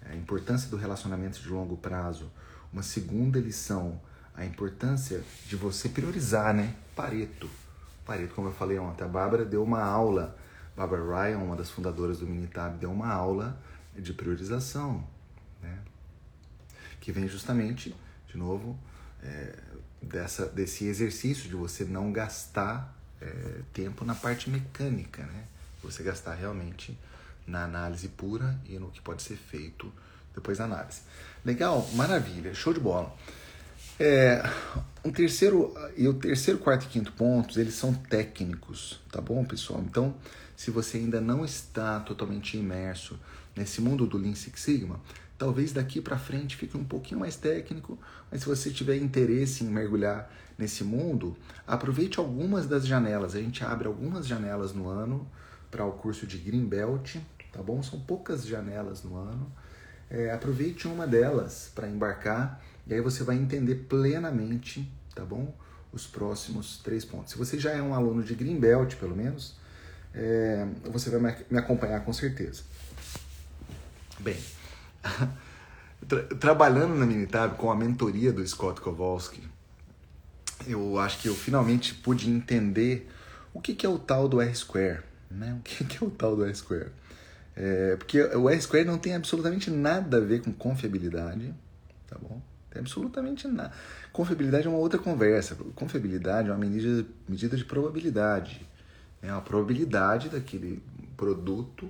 a 0.05 0.15
importância 0.15 0.69
do 0.69 0.77
relacionamento 0.77 1.39
de 1.41 1.49
longo 1.49 1.75
prazo. 1.75 2.31
Uma 2.71 2.83
segunda 2.83 3.39
lição, 3.39 3.99
a 4.35 4.45
importância 4.45 5.23
de 5.47 5.55
você 5.55 5.89
priorizar, 5.89 6.53
né? 6.53 6.75
Pareto. 6.95 7.49
Pareto, 8.05 8.33
como 8.33 8.49
eu 8.49 8.53
falei 8.53 8.77
ontem, 8.79 9.03
a 9.03 9.07
Bárbara 9.07 9.45
deu 9.45 9.63
uma 9.63 9.81
aula, 9.81 10.37
Bárbara 10.75 11.03
Ryan, 11.03 11.37
uma 11.37 11.55
das 11.55 11.69
fundadoras 11.69 12.19
do 12.19 12.25
Minitab, 12.25 12.77
deu 12.77 12.91
uma 12.91 13.11
aula 13.11 13.57
de 13.95 14.13
priorização, 14.13 15.07
né? 15.61 15.79
que 16.99 17.11
vem 17.11 17.27
justamente, 17.27 17.95
de 18.27 18.37
novo, 18.37 18.77
é, 19.21 19.55
dessa, 20.01 20.47
desse 20.47 20.85
exercício 20.85 21.49
de 21.49 21.55
você 21.55 21.85
não 21.85 22.11
gastar 22.11 22.97
é, 23.21 23.61
tempo 23.73 24.03
na 24.03 24.15
parte 24.15 24.49
mecânica, 24.49 25.23
né? 25.23 25.45
Você 25.81 26.03
gastar 26.03 26.33
realmente 26.33 26.97
na 27.45 27.65
análise 27.65 28.07
pura 28.07 28.57
e 28.65 28.79
no 28.79 28.89
que 28.89 29.01
pode 29.01 29.21
ser 29.21 29.35
feito 29.35 29.91
depois 30.33 30.57
da 30.57 30.65
análise. 30.65 31.01
Legal, 31.45 31.87
maravilha, 31.93 32.53
show 32.53 32.73
de 32.73 32.79
bola. 32.79 33.15
É, 33.99 34.41
um 35.05 35.11
terceiro 35.11 35.73
e 35.95 36.07
o 36.07 36.13
terceiro, 36.15 36.59
quarto 36.59 36.85
e 36.85 36.87
quinto 36.87 37.11
pontos 37.11 37.57
eles 37.57 37.75
são 37.75 37.93
técnicos, 37.93 38.99
tá 39.11 39.21
bom, 39.21 39.45
pessoal? 39.45 39.83
Então, 39.85 40.15
se 40.55 40.71
você 40.71 40.97
ainda 40.97 41.21
não 41.21 41.45
está 41.45 41.99
totalmente 41.99 42.57
imerso 42.57 43.19
nesse 43.55 43.81
mundo 43.81 44.07
do 44.07 44.17
Lean 44.17 44.33
Six 44.33 44.59
Sigma, 44.59 44.99
talvez 45.37 45.71
daqui 45.71 46.01
para 46.01 46.17
frente 46.17 46.57
fique 46.57 46.75
um 46.75 46.83
pouquinho 46.83 47.19
mais 47.19 47.35
técnico, 47.35 47.99
mas 48.31 48.41
se 48.41 48.47
você 48.47 48.71
tiver 48.71 48.97
interesse 48.97 49.63
em 49.63 49.67
mergulhar 49.67 50.31
nesse 50.57 50.83
mundo, 50.83 51.37
aproveite 51.67 52.19
algumas 52.19 52.65
das 52.65 52.87
janelas. 52.87 53.35
A 53.35 53.39
gente 53.39 53.63
abre 53.63 53.87
algumas 53.87 54.25
janelas 54.25 54.73
no 54.73 54.89
ano 54.89 55.27
para 55.69 55.85
o 55.85 55.91
curso 55.91 56.25
de 56.25 56.37
Green 56.37 56.65
Belt, 56.65 57.17
tá 57.51 57.61
bom? 57.61 57.83
São 57.83 57.99
poucas 57.99 58.45
janelas 58.45 59.03
no 59.03 59.17
ano. 59.17 59.51
É, 60.09 60.31
aproveite 60.31 60.87
uma 60.87 61.07
delas 61.07 61.71
para 61.73 61.87
embarcar 61.87 62.61
e 62.87 62.93
aí 62.93 63.01
você 63.01 63.23
vai 63.23 63.35
entender 63.35 63.75
plenamente, 63.87 64.91
tá 65.15 65.23
bom? 65.23 65.55
Os 65.91 66.07
próximos 66.07 66.79
três 66.79 67.05
pontos. 67.05 67.31
Se 67.31 67.37
você 67.37 67.59
já 67.59 67.71
é 67.71 67.81
um 67.81 67.93
aluno 67.93 68.23
de 68.23 68.33
Green 68.33 68.59
Belt, 68.59 68.95
pelo 68.95 69.15
menos, 69.15 69.55
é, 70.13 70.67
você 70.85 71.09
vai 71.09 71.45
me 71.49 71.57
acompanhar 71.57 72.03
com 72.03 72.11
certeza. 72.11 72.63
Bem, 74.19 74.37
tra 76.07 76.23
trabalhando 76.39 76.95
na 76.95 77.05
Minitab 77.05 77.57
com 77.57 77.71
a 77.71 77.75
mentoria 77.75 78.31
do 78.33 78.45
Scott 78.45 78.81
Kowalski, 78.81 79.41
eu 80.67 80.99
acho 80.99 81.19
que 81.19 81.27
eu 81.27 81.35
finalmente 81.35 81.93
pude 81.93 82.29
entender 82.29 83.09
o 83.53 83.61
que, 83.61 83.75
que 83.75 83.85
é 83.85 83.89
o 83.89 83.99
tal 83.99 84.27
do 84.27 84.41
R-Square. 84.41 85.01
Né? 85.29 85.55
O 85.59 85.61
que, 85.61 85.83
que 85.83 86.03
é 86.03 86.07
o 86.07 86.09
tal 86.09 86.35
do 86.35 86.45
R-Square? 86.45 86.91
É, 87.55 87.95
porque 87.97 88.21
o 88.21 88.49
R-Square 88.49 88.85
não 88.85 88.97
tem 88.97 89.15
absolutamente 89.15 89.69
nada 89.69 90.17
a 90.17 90.19
ver 90.19 90.41
com 90.41 90.51
confiabilidade, 90.51 91.53
tá 92.07 92.17
bom? 92.19 92.41
Tem 92.73 92.79
absolutamente 92.79 93.47
nada. 93.47 93.71
Confiabilidade 94.11 94.65
é 94.65 94.69
uma 94.69 94.79
outra 94.79 94.97
conversa. 94.97 95.55
Confiabilidade 95.75 96.49
é 96.49 96.51
uma 96.51 96.57
medida, 96.57 97.07
medida 97.29 97.55
de 97.55 97.63
probabilidade. 97.63 98.67
É 99.21 99.29
a 99.29 99.39
probabilidade 99.39 100.27
daquele 100.27 100.81
produto 101.15 101.87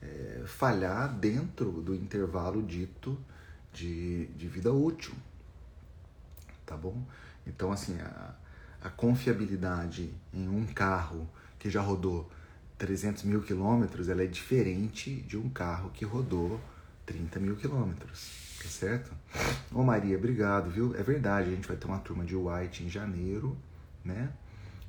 é, 0.00 0.44
falhar 0.46 1.12
dentro 1.12 1.72
do 1.82 1.92
intervalo 1.92 2.62
dito 2.62 3.18
de, 3.72 4.26
de 4.26 4.46
vida 4.46 4.72
útil. 4.72 5.12
Tá 6.64 6.76
bom? 6.76 7.02
Então, 7.44 7.72
assim, 7.72 7.98
a, 8.00 8.34
a 8.84 8.88
confiabilidade 8.88 10.14
em 10.32 10.48
um 10.48 10.64
carro 10.64 11.28
que 11.58 11.68
já 11.68 11.80
rodou 11.80 12.30
300 12.78 13.24
mil 13.24 13.42
quilômetros, 13.42 14.08
ela 14.08 14.22
é 14.22 14.26
diferente 14.28 15.10
de 15.22 15.36
um 15.36 15.50
carro 15.50 15.90
que 15.90 16.04
rodou 16.04 16.60
30 17.04 17.40
mil 17.40 17.56
quilômetros, 17.56 18.39
certo? 18.70 19.12
Ô 19.72 19.82
Maria, 19.82 20.16
obrigado, 20.16 20.70
viu? 20.70 20.94
É 20.96 21.02
verdade, 21.02 21.48
a 21.48 21.54
gente 21.54 21.68
vai 21.68 21.76
ter 21.76 21.86
uma 21.86 21.98
turma 21.98 22.24
de 22.24 22.34
White 22.34 22.84
em 22.84 22.88
janeiro, 22.88 23.56
né? 24.04 24.30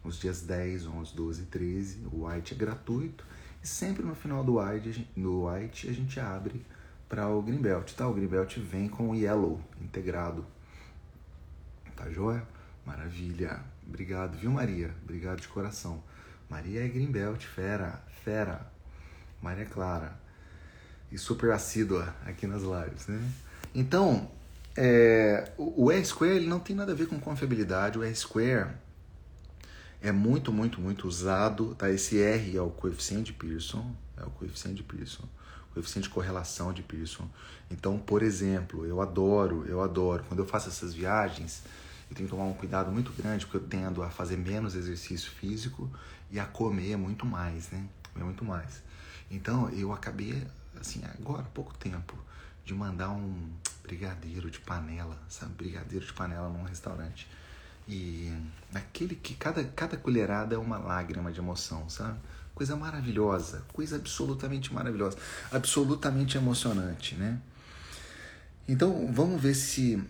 Os 0.03 0.19
dias 0.19 0.41
10, 0.41 0.87
11, 0.87 1.15
12 1.15 1.41
e 1.41 1.45
13, 1.45 2.07
o 2.11 2.25
White 2.25 2.53
é 2.53 2.57
gratuito. 2.57 3.25
E 3.63 3.67
sempre 3.67 4.03
no 4.03 4.15
final 4.15 4.43
do 4.43 4.59
White, 4.59 5.07
no 5.15 5.47
White 5.47 5.89
a 5.89 5.93
gente 5.93 6.19
abre 6.19 6.65
para 7.07 7.27
o 7.27 7.41
Greenbelt, 7.41 7.91
tá? 7.93 8.07
O 8.07 8.13
Greenbelt 8.13 8.57
vem 8.57 8.87
com 8.87 9.09
o 9.09 9.15
Yellow 9.15 9.61
integrado. 9.79 10.45
Tá 11.95 12.09
joia? 12.09 12.47
Maravilha. 12.85 13.59
Obrigado, 13.87 14.37
viu, 14.37 14.49
Maria? 14.49 14.91
Obrigado 15.03 15.41
de 15.41 15.47
coração. 15.47 16.01
Maria 16.49 16.83
é 16.83 16.87
Greenbelt, 16.87 17.45
fera, 17.45 18.01
fera. 18.23 18.71
Maria 19.41 19.65
Clara. 19.65 20.19
E 21.11 21.17
super 21.17 21.51
assídua 21.51 22.15
aqui 22.25 22.47
nas 22.47 22.61
lives, 22.61 23.07
né? 23.07 23.31
Então, 23.73 24.29
é, 24.75 25.51
o 25.57 25.91
E-Square 25.91 26.35
ele 26.35 26.47
não 26.47 26.59
tem 26.59 26.75
nada 26.75 26.91
a 26.91 26.95
ver 26.95 27.07
com 27.07 27.19
confiabilidade. 27.19 27.97
O 27.97 28.03
E-Square 28.03 28.71
é 30.01 30.11
muito, 30.11 30.51
muito, 30.51 30.81
muito 30.81 31.07
usado. 31.07 31.75
Tá? 31.75 31.89
Esse 31.89 32.19
R 32.19 32.57
é 32.57 32.61
o 32.61 32.69
coeficiente 32.69 33.31
de 33.31 33.33
Pearson, 33.33 33.95
é 34.17 34.23
o 34.23 34.29
coeficiente 34.31 34.77
de 34.77 34.83
Pearson, 34.83 35.23
coeficiente 35.73 36.07
de 36.07 36.13
correlação 36.13 36.73
de 36.73 36.81
Pearson. 36.81 37.27
Então, 37.69 37.97
por 37.97 38.21
exemplo, 38.21 38.85
eu 38.85 39.01
adoro, 39.01 39.65
eu 39.67 39.81
adoro, 39.81 40.23
quando 40.27 40.39
eu 40.39 40.45
faço 40.45 40.69
essas 40.69 40.93
viagens, 40.93 41.63
eu 42.09 42.15
tenho 42.15 42.27
que 42.27 42.35
tomar 42.35 42.45
um 42.45 42.53
cuidado 42.53 42.91
muito 42.91 43.13
grande, 43.13 43.45
porque 43.45 43.57
eu 43.57 43.69
tendo 43.69 44.03
a 44.03 44.09
fazer 44.09 44.37
menos 44.37 44.75
exercício 44.75 45.31
físico 45.31 45.89
e 46.29 46.39
a 46.39 46.45
comer 46.45 46.97
muito 46.97 47.25
mais, 47.25 47.69
né? 47.69 47.85
Comer 48.11 48.25
muito 48.25 48.43
mais. 48.43 48.83
Então, 49.29 49.69
eu 49.69 49.93
acabei, 49.93 50.45
assim, 50.79 51.01
agora, 51.17 51.43
há 51.43 51.45
pouco 51.45 51.73
tempo, 51.77 52.17
de 52.71 52.77
mandar 52.77 53.09
um 53.09 53.49
brigadeiro 53.83 54.49
de 54.49 54.59
panela, 54.59 55.19
sabe? 55.27 55.53
Brigadeiro 55.55 56.05
de 56.05 56.13
panela 56.13 56.47
num 56.47 56.63
restaurante 56.63 57.27
e 57.85 58.31
aquele 58.73 59.13
que 59.13 59.35
cada, 59.35 59.61
cada 59.63 59.97
colherada 59.97 60.55
é 60.55 60.57
uma 60.57 60.77
lágrima 60.77 61.33
de 61.33 61.39
emoção, 61.39 61.89
sabe? 61.89 62.17
Coisa 62.55 62.77
maravilhosa, 62.77 63.63
coisa 63.73 63.97
absolutamente 63.97 64.73
maravilhosa, 64.73 65.17
absolutamente 65.51 66.37
emocionante, 66.37 67.15
né? 67.15 67.37
Então 68.67 69.11
vamos 69.11 69.41
ver 69.41 69.55
se 69.55 70.01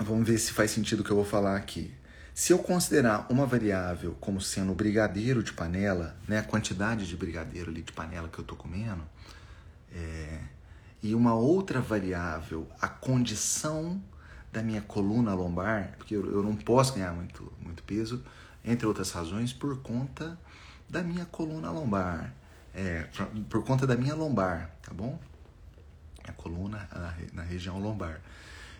vamos 0.00 0.26
ver 0.26 0.38
se 0.38 0.52
faz 0.52 0.72
sentido 0.72 1.00
o 1.00 1.04
que 1.04 1.10
eu 1.12 1.16
vou 1.16 1.24
falar 1.24 1.56
aqui. 1.56 1.94
Se 2.34 2.52
eu 2.52 2.58
considerar 2.58 3.26
uma 3.30 3.46
variável 3.46 4.16
como 4.20 4.40
sendo 4.40 4.72
o 4.72 4.74
brigadeiro 4.74 5.42
de 5.42 5.52
panela, 5.52 6.16
né, 6.26 6.38
a 6.38 6.42
quantidade 6.42 7.06
de 7.06 7.16
brigadeiro 7.16 7.70
ali 7.70 7.82
de 7.82 7.92
panela 7.92 8.28
que 8.28 8.38
eu 8.38 8.42
estou 8.42 8.56
comendo, 8.56 9.02
é, 9.92 10.40
e 11.02 11.14
uma 11.14 11.34
outra 11.34 11.80
variável, 11.80 12.68
a 12.80 12.88
condição 12.88 14.00
da 14.52 14.62
minha 14.62 14.82
coluna 14.82 15.34
lombar, 15.34 15.94
porque 15.96 16.14
eu, 16.14 16.30
eu 16.30 16.42
não 16.42 16.54
posso 16.56 16.94
ganhar 16.94 17.12
muito, 17.12 17.52
muito 17.60 17.82
peso, 17.84 18.22
entre 18.64 18.86
outras 18.86 19.10
razões, 19.10 19.52
por 19.52 19.80
conta 19.80 20.38
da 20.88 21.02
minha 21.02 21.24
coluna 21.24 21.70
lombar. 21.70 22.34
É, 22.74 23.08
por 23.48 23.64
conta 23.64 23.86
da 23.86 23.96
minha 23.96 24.14
lombar, 24.14 24.70
tá 24.82 24.92
bom? 24.92 25.18
A 26.24 26.32
coluna 26.32 26.88
na, 26.92 27.14
na 27.32 27.42
região 27.42 27.80
lombar. 27.80 28.20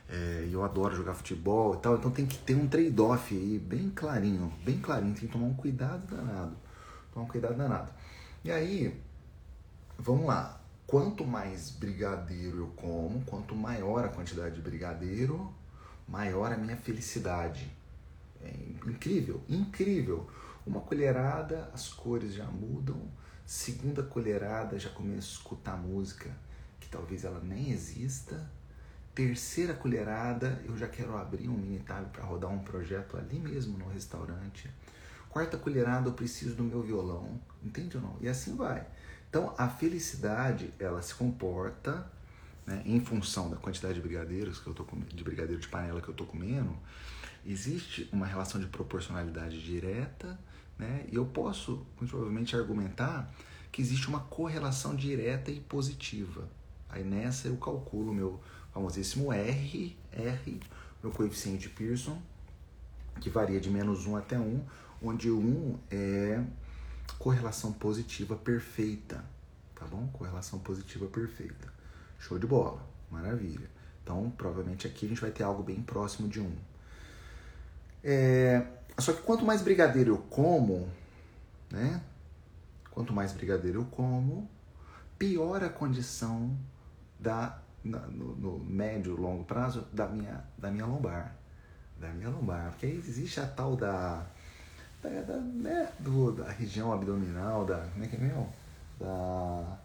É, 0.08 0.48
eu 0.50 0.64
adoro 0.64 0.94
jogar 0.94 1.14
futebol 1.14 1.74
e 1.74 1.78
tal, 1.78 1.96
então 1.96 2.10
tem 2.10 2.26
que 2.26 2.36
ter 2.38 2.56
um 2.56 2.66
trade-off 2.66 3.34
aí 3.34 3.58
bem 3.58 3.90
clarinho, 3.90 4.52
bem 4.64 4.78
clarinho, 4.80 5.14
tem 5.14 5.26
que 5.26 5.32
tomar 5.32 5.46
um 5.46 5.54
cuidado 5.54 6.04
danado. 6.14 6.56
Tomar 7.14 7.26
um 7.26 7.28
cuidado 7.28 7.56
danado. 7.56 7.90
E 8.44 8.50
aí, 8.50 9.00
vamos 9.98 10.26
lá. 10.26 10.59
Quanto 10.90 11.24
mais 11.24 11.70
brigadeiro 11.70 12.58
eu 12.58 12.66
como, 12.74 13.24
quanto 13.24 13.54
maior 13.54 14.04
a 14.04 14.08
quantidade 14.08 14.56
de 14.56 14.60
brigadeiro, 14.60 15.54
maior 16.08 16.52
a 16.52 16.56
minha 16.56 16.76
felicidade. 16.76 17.70
É 18.42 18.52
incrível, 18.84 19.40
incrível. 19.48 20.28
Uma 20.66 20.80
colherada, 20.80 21.70
as 21.72 21.90
cores 21.90 22.34
já 22.34 22.46
mudam. 22.46 23.00
Segunda 23.46 24.02
colherada, 24.02 24.80
já 24.80 24.90
começo 24.90 25.28
a 25.28 25.38
escutar 25.38 25.76
música 25.76 26.28
que 26.80 26.88
talvez 26.88 27.24
ela 27.24 27.38
nem 27.38 27.70
exista. 27.70 28.50
Terceira 29.14 29.74
colherada, 29.74 30.60
eu 30.64 30.76
já 30.76 30.88
quero 30.88 31.16
abrir 31.16 31.48
um 31.48 31.56
mini 31.56 31.78
tab 31.78 32.08
para 32.08 32.24
rodar 32.24 32.50
um 32.50 32.64
projeto 32.64 33.16
ali 33.16 33.38
mesmo 33.38 33.78
no 33.78 33.88
restaurante. 33.90 34.68
Quarta 35.28 35.56
colherada, 35.56 36.08
eu 36.08 36.14
preciso 36.14 36.56
do 36.56 36.64
meu 36.64 36.82
violão, 36.82 37.40
entende 37.62 37.96
ou 37.96 38.02
não? 38.02 38.16
E 38.20 38.28
assim 38.28 38.56
vai. 38.56 38.84
Então, 39.30 39.54
a 39.56 39.68
felicidade, 39.68 40.74
ela 40.76 41.00
se 41.00 41.14
comporta 41.14 42.04
né, 42.66 42.82
em 42.84 42.98
função 42.98 43.48
da 43.48 43.56
quantidade 43.56 43.94
de 43.94 44.00
brigadeiros 44.00 44.58
que 44.58 44.66
eu 44.66 44.74
tô 44.74 44.82
comendo, 44.82 45.14
de 45.14 45.22
brigadeiro 45.22 45.62
de 45.62 45.68
panela 45.68 46.02
que 46.02 46.08
eu 46.08 46.14
tô 46.14 46.26
comendo. 46.26 46.76
Existe 47.46 48.08
uma 48.12 48.26
relação 48.26 48.60
de 48.60 48.66
proporcionalidade 48.66 49.64
direta, 49.64 50.38
né? 50.76 51.06
E 51.10 51.14
eu 51.14 51.24
posso, 51.24 51.86
provavelmente, 51.96 52.56
argumentar 52.56 53.32
que 53.70 53.80
existe 53.80 54.08
uma 54.08 54.20
correlação 54.20 54.96
direta 54.96 55.50
e 55.50 55.60
positiva. 55.60 56.48
Aí 56.88 57.04
nessa 57.04 57.46
eu 57.46 57.56
calculo 57.56 58.12
meu 58.12 58.40
famosíssimo 58.74 59.32
R, 59.32 59.96
R, 60.12 60.60
meu 61.02 61.12
coeficiente 61.12 61.68
de 61.68 61.68
Pearson, 61.68 62.20
que 63.20 63.30
varia 63.30 63.60
de 63.60 63.70
menos 63.70 64.06
1 64.06 64.16
até 64.16 64.38
1, 64.38 64.64
onde 65.02 65.30
o 65.30 65.38
1 65.38 65.78
é 65.90 66.44
correlação 67.18 67.72
positiva 67.72 68.36
perfeita, 68.36 69.24
tá 69.74 69.86
bom? 69.86 70.08
Correlação 70.08 70.58
positiva 70.58 71.06
perfeita. 71.06 71.72
Show 72.18 72.38
de 72.38 72.46
bola, 72.46 72.84
maravilha. 73.10 73.68
Então, 74.02 74.30
provavelmente 74.30 74.86
aqui 74.86 75.06
a 75.06 75.08
gente 75.08 75.20
vai 75.20 75.30
ter 75.30 75.42
algo 75.42 75.62
bem 75.62 75.82
próximo 75.82 76.28
de 76.28 76.40
1. 76.40 76.56
É, 78.02 78.66
só 78.98 79.12
que 79.12 79.22
quanto 79.22 79.44
mais 79.44 79.62
brigadeiro 79.62 80.14
eu 80.14 80.18
como, 80.18 80.88
né? 81.70 82.02
Quanto 82.90 83.12
mais 83.12 83.32
brigadeiro 83.32 83.80
eu 83.80 83.84
como, 83.86 84.48
pior 85.18 85.62
a 85.62 85.68
condição 85.68 86.56
da 87.18 87.60
no, 87.84 88.36
no 88.36 88.58
médio 88.58 89.16
longo 89.16 89.44
prazo 89.44 89.86
da 89.92 90.06
minha 90.06 90.44
da 90.58 90.70
minha 90.70 90.84
lombar, 90.84 91.34
da 91.98 92.08
minha 92.08 92.28
lombar, 92.28 92.70
porque 92.70 92.86
aí 92.86 92.96
existe 92.96 93.40
a 93.40 93.46
tal 93.46 93.76
da 93.76 94.26
da, 95.02 95.08
da, 95.08 95.36
né, 95.36 95.88
do, 95.98 96.32
da 96.32 96.50
região 96.50 96.92
abdominal, 96.92 97.64
da. 97.64 97.78
Como 97.78 98.04
é 98.04 98.08
que 98.08 98.16
é 98.16 98.18
meu? 98.18 98.48
Da. 98.98 99.78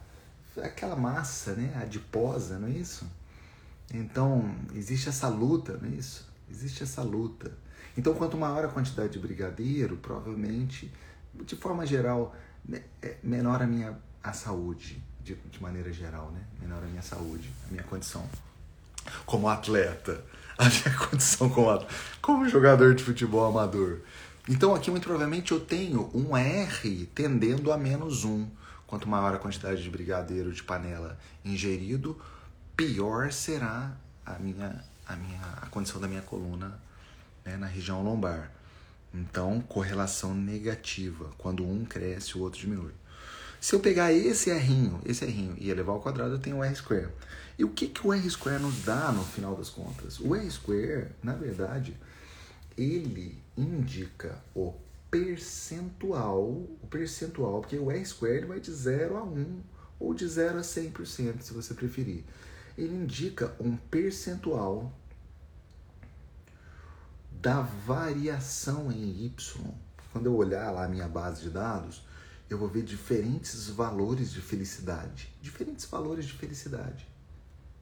Aquela 0.63 0.95
massa, 0.95 1.53
né? 1.53 1.73
Adiposa, 1.81 2.57
não 2.57 2.67
é 2.67 2.71
isso? 2.71 3.05
Então, 3.93 4.55
existe 4.73 5.09
essa 5.09 5.27
luta, 5.27 5.77
não 5.81 5.89
é 5.89 5.93
isso? 5.93 6.27
Existe 6.49 6.83
essa 6.83 7.01
luta. 7.01 7.51
Então, 7.97 8.13
quanto 8.13 8.37
maior 8.37 8.65
a 8.65 8.67
quantidade 8.67 9.13
de 9.13 9.19
brigadeiro, 9.19 9.97
provavelmente, 9.97 10.91
de 11.33 11.55
forma 11.55 11.85
geral, 11.85 12.35
é 13.01 13.17
menor 13.23 13.61
a 13.61 13.67
minha 13.67 13.97
a 14.23 14.33
saúde, 14.33 15.01
de, 15.23 15.35
de 15.35 15.61
maneira 15.61 15.91
geral, 15.93 16.31
né? 16.31 16.41
Menor 16.59 16.83
a 16.83 16.87
minha 16.87 17.01
saúde, 17.01 17.51
a 17.67 17.71
minha 17.71 17.83
condição 17.83 18.27
como 19.25 19.47
atleta, 19.47 20.23
a 20.57 20.65
minha 20.65 20.97
condição 20.97 21.49
como, 21.49 21.85
como 22.21 22.49
jogador 22.49 22.95
de 22.95 23.03
futebol 23.03 23.45
amador. 23.45 23.99
Então 24.47 24.75
aqui 24.75 24.91
muito 24.91 25.03
provavelmente 25.03 25.51
eu 25.51 25.59
tenho 25.59 26.09
um 26.13 26.37
R 26.37 27.09
tendendo 27.15 27.71
a 27.71 27.77
menos 27.77 28.23
1. 28.23 28.47
Quanto 28.85 29.09
maior 29.09 29.33
a 29.33 29.39
quantidade 29.39 29.81
de 29.81 29.89
brigadeiro 29.89 30.51
de 30.51 30.61
panela 30.61 31.17
ingerido, 31.43 32.19
pior 32.77 33.31
será 33.31 33.91
a 34.25 34.33
minha 34.33 34.83
a 35.07 35.15
minha 35.15 35.41
a 35.61 35.65
condição 35.67 35.99
da 35.99 36.07
minha 36.07 36.21
coluna 36.21 36.79
né, 37.43 37.57
na 37.57 37.67
região 37.67 38.03
lombar. 38.03 38.51
Então, 39.13 39.61
correlação 39.61 40.35
negativa. 40.35 41.31
Quando 41.37 41.65
um 41.65 41.85
cresce, 41.85 42.37
o 42.37 42.41
outro 42.41 42.59
diminui. 42.59 42.91
Se 43.61 43.73
eu 43.73 43.79
pegar 43.79 44.11
esse 44.11 44.51
R, 44.51 44.91
esse 45.05 45.23
R 45.23 45.53
e 45.57 45.69
elevar 45.69 45.95
ao 45.95 46.01
quadrado, 46.01 46.33
eu 46.33 46.39
tenho 46.39 46.57
o 46.57 46.63
R 46.63 46.75
square. 46.75 47.07
E 47.57 47.63
o 47.63 47.69
que, 47.69 47.87
que 47.87 48.05
o 48.05 48.13
R 48.13 48.29
square 48.29 48.61
nos 48.61 48.83
dá 48.83 49.11
no 49.11 49.23
final 49.23 49.55
das 49.55 49.69
contas? 49.69 50.19
O 50.19 50.35
R 50.35 50.51
square, 50.51 51.07
na 51.23 51.33
verdade, 51.33 51.95
ele 52.77 53.41
indica 53.57 54.43
o 54.53 54.73
percentual, 55.09 56.43
o 56.43 56.87
percentual, 56.89 57.61
porque 57.61 57.77
o 57.77 57.89
R 57.89 58.05
squared 58.05 58.45
vai 58.45 58.59
de 58.59 58.71
0 58.71 59.17
a 59.17 59.23
1 59.23 59.61
ou 59.99 60.13
de 60.13 60.27
0 60.27 60.57
a 60.57 60.61
100%, 60.61 61.41
se 61.41 61.53
você 61.53 61.73
preferir. 61.73 62.23
Ele 62.77 62.93
indica 62.93 63.55
um 63.59 63.77
percentual 63.77 64.91
da 67.31 67.61
variação 67.61 68.91
em 68.91 69.25
Y. 69.25 69.61
Quando 70.11 70.25
eu 70.25 70.35
olhar 70.35 70.71
lá 70.71 70.85
a 70.85 70.89
minha 70.89 71.07
base 71.07 71.43
de 71.43 71.49
dados, 71.49 72.03
eu 72.49 72.57
vou 72.57 72.67
ver 72.67 72.83
diferentes 72.83 73.69
valores 73.69 74.31
de 74.31 74.41
felicidade, 74.41 75.33
diferentes 75.41 75.85
valores 75.85 76.25
de 76.25 76.33
felicidade, 76.33 77.07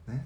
né? 0.06 0.24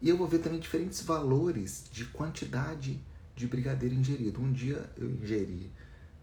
E 0.00 0.08
eu 0.08 0.16
vou 0.16 0.26
ver 0.26 0.40
também 0.40 0.60
diferentes 0.60 1.00
valores 1.00 1.84
de 1.90 2.04
quantidade 2.04 3.00
de 3.36 3.46
brigadeiro 3.46 3.94
ingerido. 3.94 4.40
Um 4.40 4.52
dia 4.52 4.90
eu 4.96 5.10
ingeri 5.10 5.70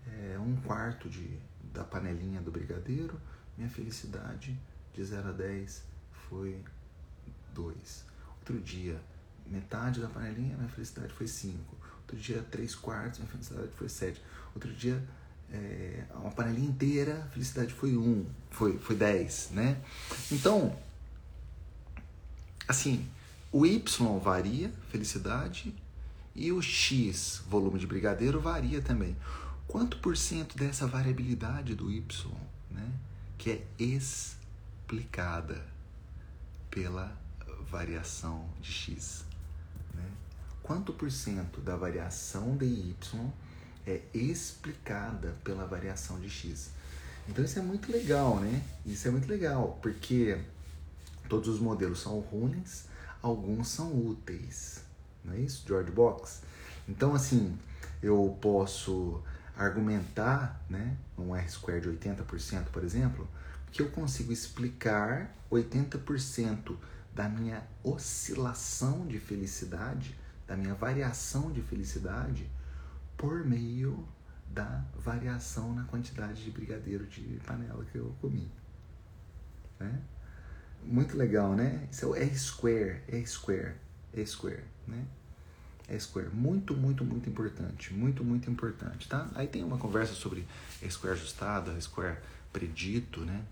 é, 0.08 0.38
um 0.40 0.56
quarto 0.58 1.10
de, 1.10 1.38
da 1.74 1.84
panelinha 1.84 2.42
do 2.42 2.52
brigadeiro, 2.52 3.20
minha 3.58 3.70
felicidade 3.70 4.58
de 4.94 5.04
0 5.04 5.30
a 5.30 5.32
10 5.32 5.84
foi 6.30 6.64
2. 7.54 8.06
Outro 8.40 8.60
dia, 8.60 9.00
metade 9.46 10.00
da 10.00 10.08
panelinha, 10.08 10.56
minha 10.58 10.70
felicidade 10.70 11.14
foi 11.14 11.28
5. 11.28 11.78
Outro 12.00 12.18
dia, 12.18 12.42
3 12.50 12.76
quartos, 12.76 13.20
minha 13.20 13.30
felicidade 13.32 13.72
foi 13.74 13.90
7. 13.90 14.22
Outro 14.56 14.72
dia, 14.74 15.02
é, 15.52 16.06
uma 16.16 16.32
panelinha 16.32 16.70
inteira, 16.70 17.24
a 17.24 17.28
felicidade 17.28 17.74
foi 17.74 17.96
1, 17.96 18.02
um, 18.02 18.26
foi, 18.50 18.78
foi 18.80 18.96
10, 18.96 19.52
né? 19.52 19.82
Então, 20.32 20.76
assim, 22.68 23.08
o 23.52 23.66
Y 23.66 24.20
varia, 24.20 24.72
felicidade, 24.90 25.76
e 26.36 26.52
o 26.52 26.62
X, 26.62 27.42
volume 27.48 27.80
de 27.80 27.88
brigadeiro, 27.88 28.40
varia 28.40 28.82
também. 28.82 29.16
Quanto 29.68 29.98
por 29.98 30.18
cento 30.18 30.58
dessa 30.58 30.88
variabilidade 30.88 31.76
do 31.76 31.92
Y, 31.92 32.32
né, 32.70 32.92
que 33.38 33.52
é 33.52 33.66
explicada 33.80 35.66
pela 36.70 37.18
variação 37.70 38.50
de 38.62 38.72
X? 38.72 39.24
Né? 39.94 40.10
Quanto 40.64 40.94
por 40.94 41.12
cento 41.12 41.62
da 41.62 41.76
variação 41.76 42.58
de 42.58 42.66
Y 42.66 43.32
é 43.86 44.02
explicada 44.14 45.36
pela 45.44 45.66
variação 45.66 46.20
de 46.20 46.30
X? 46.30 46.72
Então 47.28 47.46
isso 47.46 47.60
é 47.60 47.62
muito 47.62 47.92
legal, 47.92 48.40
né? 48.40 48.64
Isso 48.86 49.08
é 49.08 49.12
muito 49.12 49.28
legal, 49.28 49.80
porque 49.82 50.42
todos 51.30 51.48
os 51.48 51.60
modelos 51.60 52.02
são 52.02 52.20
ruins, 52.20 52.86
alguns 53.22 53.68
são 53.68 53.94
úteis 53.94 54.82
não 55.24 55.34
é 55.34 55.40
isso? 55.40 55.64
George 55.68 55.92
Box. 55.92 56.42
Então, 56.88 57.14
assim, 57.14 57.58
eu 58.02 58.38
posso 58.42 59.22
argumentar, 59.56 60.64
né, 60.70 60.98
um 61.18 61.36
R-square 61.36 61.82
de 61.82 61.90
80%, 61.90 62.66
por 62.66 62.84
exemplo, 62.84 63.28
que 63.72 63.82
eu 63.82 63.90
consigo 63.90 64.32
explicar 64.32 65.34
80% 65.52 66.76
da 67.14 67.30
minha 67.30 67.64
oscilação 67.84 69.06
de 69.06 69.20
felicidade, 69.20 70.18
da 70.48 70.56
minha 70.56 70.74
variação 70.74 71.52
de 71.52 71.62
felicidade, 71.62 72.50
por 73.18 73.46
meio 73.46 74.08
da 74.48 74.84
variação 74.96 75.74
na 75.74 75.84
quantidade 75.84 76.44
de 76.44 76.52
brigadeiro 76.52 77.06
de 77.06 77.40
panela 77.46 77.86
que 77.86 77.98
eu 77.98 78.16
comi. 78.20 78.52
Né? 79.80 80.02
Muito 80.84 81.16
legal, 81.16 81.54
né? 81.54 81.88
Isso 81.92 82.06
é 82.06 82.08
o 82.08 82.16
R-square, 82.16 83.04
R-square, 83.08 83.76
R-square 84.14 84.16
né? 84.16 84.18
É 84.18 84.26
square. 84.26 84.64
Muito, 86.42 86.76
muito, 86.76 87.04
muito 87.04 87.30
importante. 87.30 87.94
Muito, 87.94 88.24
muito 88.24 88.50
importante, 88.50 89.08
tá? 89.08 89.30
Aí 89.36 89.48
tem 89.48 89.64
uma 89.64 89.78
conversa 89.78 90.14
sobre 90.14 90.46
square 90.90 91.16
ajustada, 91.16 91.80
square 91.82 92.18
predito, 92.52 93.22
né? 93.22 93.44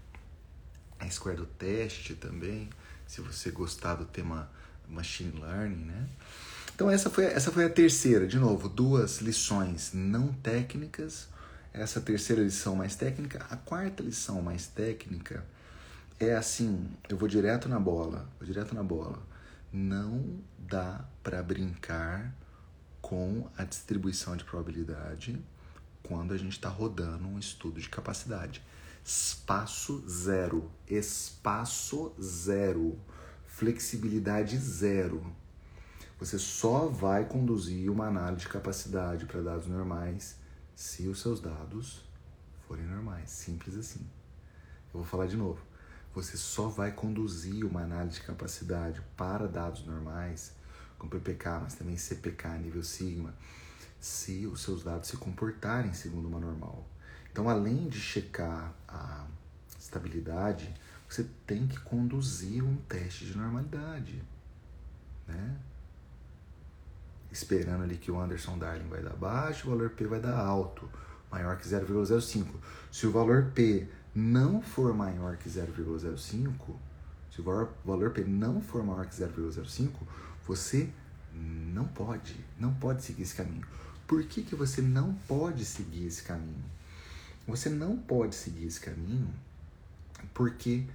A 0.99 1.09
square 1.09 1.37
do 1.37 1.45
teste 1.45 2.15
também, 2.15 2.69
se 3.07 3.21
você 3.21 3.51
gostar 3.51 3.95
do 3.95 4.05
tema 4.05 4.49
machine 4.87 5.39
learning, 5.39 5.85
né? 5.85 6.07
Então 6.73 6.89
essa 6.89 7.09
foi, 7.09 7.25
essa 7.25 7.51
foi 7.51 7.65
a 7.65 7.69
terceira, 7.69 8.25
de 8.25 8.37
novo, 8.37 8.69
duas 8.69 9.19
lições 9.19 9.91
não 9.93 10.33
técnicas. 10.33 11.27
Essa 11.73 12.01
terceira 12.01 12.41
lição 12.41 12.75
mais 12.75 12.95
técnica, 12.95 13.45
a 13.49 13.55
quarta 13.55 14.01
lição 14.01 14.41
mais 14.41 14.67
técnica 14.67 15.45
é 16.19 16.35
assim, 16.35 16.89
eu 17.07 17.17
vou 17.17 17.27
direto 17.27 17.69
na 17.69 17.79
bola, 17.79 18.27
vou 18.39 18.47
direto 18.47 18.73
na 18.73 18.83
bola 18.83 19.28
não 19.71 20.39
dá 20.57 21.05
para 21.23 21.41
brincar 21.43 22.35
com 23.01 23.49
a 23.57 23.63
distribuição 23.63 24.35
de 24.35 24.43
probabilidade 24.43 25.41
quando 26.03 26.33
a 26.33 26.37
gente 26.37 26.53
está 26.53 26.69
rodando 26.69 27.27
um 27.27 27.37
estudo 27.37 27.79
de 27.79 27.89
capacidade. 27.89 28.63
Espaço 29.03 30.03
zero. 30.07 30.69
Espaço 30.87 32.13
zero. 32.21 32.99
Flexibilidade 33.45 34.57
zero. 34.57 35.25
Você 36.19 36.37
só 36.37 36.87
vai 36.87 37.25
conduzir 37.25 37.89
uma 37.89 38.07
análise 38.07 38.41
de 38.41 38.49
capacidade 38.49 39.25
para 39.25 39.41
dados 39.41 39.67
normais 39.67 40.37
se 40.75 41.07
os 41.07 41.21
seus 41.21 41.39
dados 41.39 42.03
forem 42.67 42.85
normais. 42.85 43.29
Simples 43.29 43.75
assim. 43.75 44.01
Eu 44.93 44.99
vou 44.99 45.03
falar 45.03 45.27
de 45.27 45.37
novo. 45.37 45.68
Você 46.13 46.37
só 46.37 46.67
vai 46.67 46.91
conduzir 46.91 47.65
uma 47.65 47.81
análise 47.81 48.19
de 48.19 48.25
capacidade 48.25 49.01
para 49.15 49.47
dados 49.47 49.85
normais, 49.85 50.53
com 50.97 51.07
PPK, 51.07 51.59
mas 51.61 51.75
também 51.75 51.97
CPK 51.97 52.47
nível 52.57 52.83
sigma, 52.83 53.33
se 53.99 54.45
os 54.47 54.61
seus 54.61 54.83
dados 54.83 55.09
se 55.09 55.17
comportarem 55.17 55.93
segundo 55.93 56.27
uma 56.27 56.39
normal. 56.39 56.85
Então, 57.31 57.47
além 57.47 57.87
de 57.87 57.99
checar 57.99 58.73
a 58.87 59.25
estabilidade, 59.79 60.73
você 61.07 61.25
tem 61.45 61.67
que 61.67 61.79
conduzir 61.79 62.63
um 62.63 62.75
teste 62.87 63.25
de 63.25 63.37
normalidade, 63.37 64.21
né? 65.27 65.57
Esperando 67.31 67.83
ali 67.83 67.97
que 67.97 68.11
o 68.11 68.19
Anderson 68.19 68.57
Darling 68.57 68.87
vai 68.87 69.01
dar 69.01 69.15
baixo, 69.15 69.67
o 69.67 69.71
valor 69.71 69.91
P 69.91 70.05
vai 70.05 70.19
dar 70.19 70.37
alto, 70.37 70.89
maior 71.31 71.57
que 71.57 71.67
0,05. 71.67 72.45
Se 72.91 73.05
o 73.05 73.11
valor 73.11 73.51
P 73.53 73.87
não 74.13 74.61
for 74.61 74.93
maior 74.93 75.37
que 75.37 75.49
0,05, 75.49 76.75
se 77.31 77.41
o 77.41 77.43
valor, 77.85 78.11
P 78.11 78.23
não 78.23 78.61
for 78.61 78.83
maior 78.83 79.05
que 79.05 79.15
0,05, 79.15 79.91
você 80.45 80.89
não 81.33 81.85
pode, 81.85 82.35
não 82.59 82.73
pode 82.73 83.03
seguir 83.03 83.23
esse 83.23 83.35
caminho. 83.35 83.65
Por 84.07 84.23
que, 84.23 84.41
que 84.41 84.55
você 84.55 84.81
não 84.81 85.13
pode 85.27 85.63
seguir 85.63 86.07
esse 86.07 86.23
caminho? 86.23 86.65
Você 87.47 87.69
não 87.69 87.97
pode 87.97 88.35
seguir 88.35 88.65
esse 88.65 88.79
caminho 88.79 89.31
porque 90.33 90.85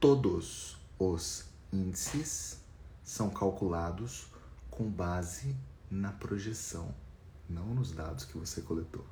todos 0.00 0.76
os 0.98 1.44
índices 1.72 2.58
são 3.02 3.30
calculados 3.30 4.26
com 4.70 4.88
base 4.88 5.54
na 5.90 6.12
projeção, 6.12 6.94
não 7.48 7.66
nos 7.74 7.92
dados 7.92 8.24
que 8.24 8.38
você 8.38 8.62
coletou. 8.62 9.04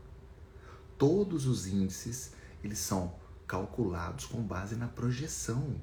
Todos 0.98 1.46
os 1.46 1.66
índices, 1.66 2.32
eles 2.62 2.78
são 2.78 3.14
calculados 3.46 4.26
com 4.26 4.42
base 4.42 4.76
na 4.76 4.88
projeção. 4.88 5.80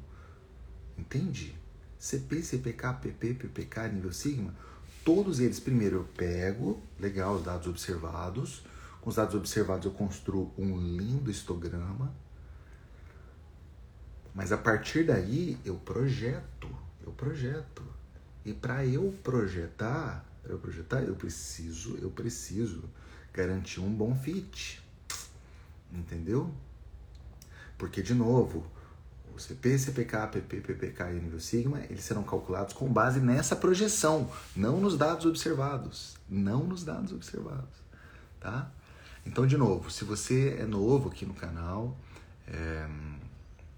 Entende? 0.98 1.56
CP, 1.98 2.42
CPK, 2.42 2.94
PP, 3.02 3.34
PPK, 3.34 3.90
nível 3.90 4.14
sigma, 4.14 4.56
todos 5.04 5.40
eles, 5.40 5.60
primeiro 5.60 5.98
eu 5.98 6.04
pego, 6.16 6.82
legal, 7.00 7.36
os 7.36 7.44
dados 7.44 7.68
observados. 7.68 8.64
Com 9.02 9.10
os 9.10 9.16
dados 9.16 9.36
observados 9.36 9.86
eu 9.86 9.92
construo 9.92 10.54
um 10.58 10.78
lindo 10.78 11.30
histograma. 11.30 12.14
Mas 14.34 14.52
a 14.52 14.58
partir 14.58 15.06
daí 15.06 15.58
eu 15.66 15.76
projeto, 15.76 16.70
eu 17.06 17.12
projeto. 17.12 17.84
E 18.46 18.54
para 18.54 18.86
eu 18.86 19.14
projetar, 19.24 20.26
eu 20.46 20.58
projetar, 20.58 21.02
eu 21.02 21.16
preciso, 21.16 21.98
eu 21.98 22.10
preciso 22.10 22.84
garantir 23.34 23.80
um 23.82 23.94
bom 23.94 24.16
fit. 24.16 24.82
Entendeu? 25.92 26.54
Porque, 27.80 28.04
de 28.04 28.14
novo, 28.14 28.68
o 29.34 29.40
CP, 29.40 29.80
CPK, 29.80 30.28
PP, 30.34 30.58
PPK 30.58 31.12
e 31.12 31.14
nível 31.14 31.40
sigma, 31.40 31.80
eles 31.90 32.04
serão 32.04 32.24
calculados 32.24 32.74
com 32.74 32.92
base 32.92 33.22
nessa 33.22 33.56
projeção, 33.56 34.30
não 34.54 34.82
nos 34.82 34.98
dados 34.98 35.26
observados. 35.26 36.18
Não 36.30 36.66
nos 36.66 36.84
dados 36.84 37.14
observados, 37.14 37.74
tá? 38.40 38.70
Então, 39.26 39.48
de 39.48 39.58
novo, 39.58 39.90
se 39.90 40.04
você 40.04 40.58
é 40.60 40.66
novo 40.66 41.08
aqui 41.08 41.26
no 41.26 41.34
canal, 41.34 41.98
é, 42.48 42.86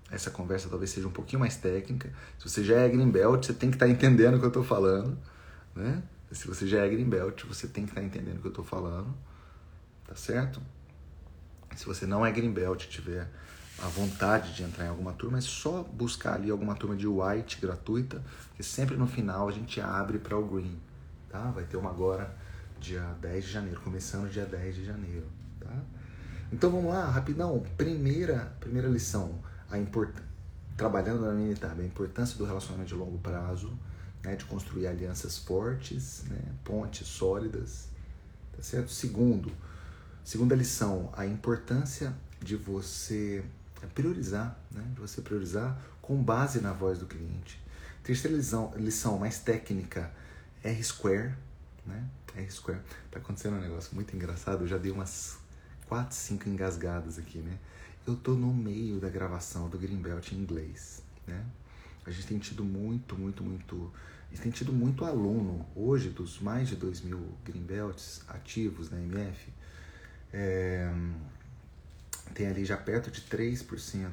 essa 0.09 0.31
conversa 0.31 0.67
talvez 0.67 0.89
seja 0.89 1.07
um 1.07 1.11
pouquinho 1.11 1.39
mais 1.39 1.55
técnica. 1.55 2.11
Se 2.39 2.49
você 2.49 2.63
já 2.63 2.79
é 2.79 2.89
Greenbelt, 2.89 3.45
você 3.45 3.53
tem 3.53 3.69
que 3.69 3.75
estar 3.75 3.85
tá 3.85 3.91
entendendo 3.91 4.35
o 4.35 4.39
que 4.39 4.45
eu 4.45 4.49
estou 4.49 4.63
falando, 4.63 5.15
né? 5.75 6.01
Se 6.31 6.47
você 6.47 6.65
já 6.65 6.83
é 6.83 6.89
Greenbelt, 6.89 7.43
você 7.45 7.67
tem 7.67 7.85
que 7.85 7.91
estar 7.91 8.01
tá 8.01 8.07
entendendo 8.07 8.37
o 8.37 8.41
que 8.41 8.47
eu 8.47 8.51
estou 8.51 8.65
falando, 8.65 9.13
tá 10.07 10.15
certo? 10.15 10.59
Se 11.75 11.85
você 11.85 12.07
não 12.07 12.25
é 12.25 12.31
Greenbelt, 12.31 12.87
tiver 12.87 13.29
a 13.81 13.87
vontade 13.87 14.53
de 14.53 14.63
entrar 14.63 14.85
em 14.85 14.89
alguma 14.89 15.11
turma, 15.13 15.39
é 15.39 15.41
só 15.41 15.83
buscar 15.83 16.35
ali 16.35 16.51
alguma 16.51 16.75
turma 16.75 16.95
de 16.95 17.07
white 17.07 17.59
gratuita, 17.59 18.21
que 18.55 18.63
sempre 18.63 18.95
no 18.95 19.07
final 19.07 19.49
a 19.49 19.51
gente 19.51 19.81
abre 19.81 20.19
para 20.19 20.37
o 20.37 20.45
green, 20.45 20.79
tá? 21.29 21.49
Vai 21.51 21.63
ter 21.63 21.77
uma 21.77 21.89
agora 21.89 22.35
dia 22.79 23.01
10 23.21 23.45
de 23.45 23.51
janeiro, 23.51 23.81
começando 23.81 24.29
dia 24.29 24.45
10 24.45 24.75
de 24.75 24.85
janeiro, 24.85 25.25
tá? 25.59 25.73
Então 26.51 26.69
vamos 26.69 26.93
lá, 26.93 27.09
rapidão. 27.09 27.63
Primeira, 27.75 28.53
primeira 28.59 28.87
lição, 28.87 29.39
a 29.69 29.77
trabalhando 30.77 31.21
na 31.21 31.31
Minitab, 31.31 31.81
a 31.81 31.85
importância 31.85 32.37
do 32.37 32.45
relacionamento 32.45 32.89
de 32.89 32.95
longo 32.95 33.17
prazo, 33.17 33.71
né, 34.23 34.35
de 34.35 34.45
construir 34.45 34.87
alianças 34.87 35.37
fortes, 35.37 36.23
né, 36.29 36.39
pontes 36.63 37.07
sólidas, 37.07 37.87
tá 38.55 38.61
certo? 38.61 38.91
Segundo, 38.91 39.51
segunda 40.23 40.55
lição, 40.55 41.09
a 41.15 41.25
importância 41.25 42.13
de 42.39 42.55
você 42.55 43.43
é 43.81 43.87
priorizar, 43.87 44.57
né? 44.71 44.83
De 44.93 44.99
você 44.99 45.21
priorizar 45.21 45.79
com 46.01 46.21
base 46.21 46.61
na 46.61 46.73
voz 46.73 46.99
do 46.99 47.05
cliente. 47.05 47.61
Terceira 48.03 48.35
lição, 48.35 48.73
lição 48.75 49.17
mais 49.17 49.39
técnica, 49.39 50.11
R-Square, 50.63 51.35
né? 51.85 52.03
R-Square. 52.35 52.79
Tá 53.09 53.19
acontecendo 53.19 53.57
um 53.57 53.61
negócio 53.61 53.93
muito 53.93 54.15
engraçado, 54.15 54.63
eu 54.63 54.67
já 54.67 54.77
dei 54.77 54.91
umas 54.91 55.37
4, 55.87 56.15
5 56.15 56.49
engasgadas 56.49 57.19
aqui, 57.19 57.39
né? 57.39 57.57
Eu 58.07 58.15
tô 58.15 58.33
no 58.33 58.53
meio 58.53 58.99
da 58.99 59.09
gravação 59.09 59.69
do 59.69 59.77
Greenbelt 59.77 60.31
em 60.31 60.37
inglês, 60.37 61.03
né? 61.27 61.45
A 62.05 62.09
gente 62.09 62.27
tem 62.27 62.39
tido 62.39 62.63
muito, 62.63 63.15
muito, 63.15 63.43
muito... 63.43 63.91
A 64.27 64.33
gente 64.33 64.43
tem 64.43 64.51
tido 64.51 64.73
muito 64.73 65.05
aluno, 65.05 65.65
hoje, 65.75 66.09
dos 66.09 66.39
mais 66.39 66.69
de 66.69 66.75
2 66.75 67.01
mil 67.01 67.37
Greenbelts 67.43 68.23
ativos 68.27 68.89
na 68.89 68.97
MF, 68.97 69.53
é, 70.33 70.89
tem 72.31 72.47
ali 72.47 72.65
já 72.65 72.77
perto 72.77 73.11
de 73.11 73.21
3%, 73.21 74.09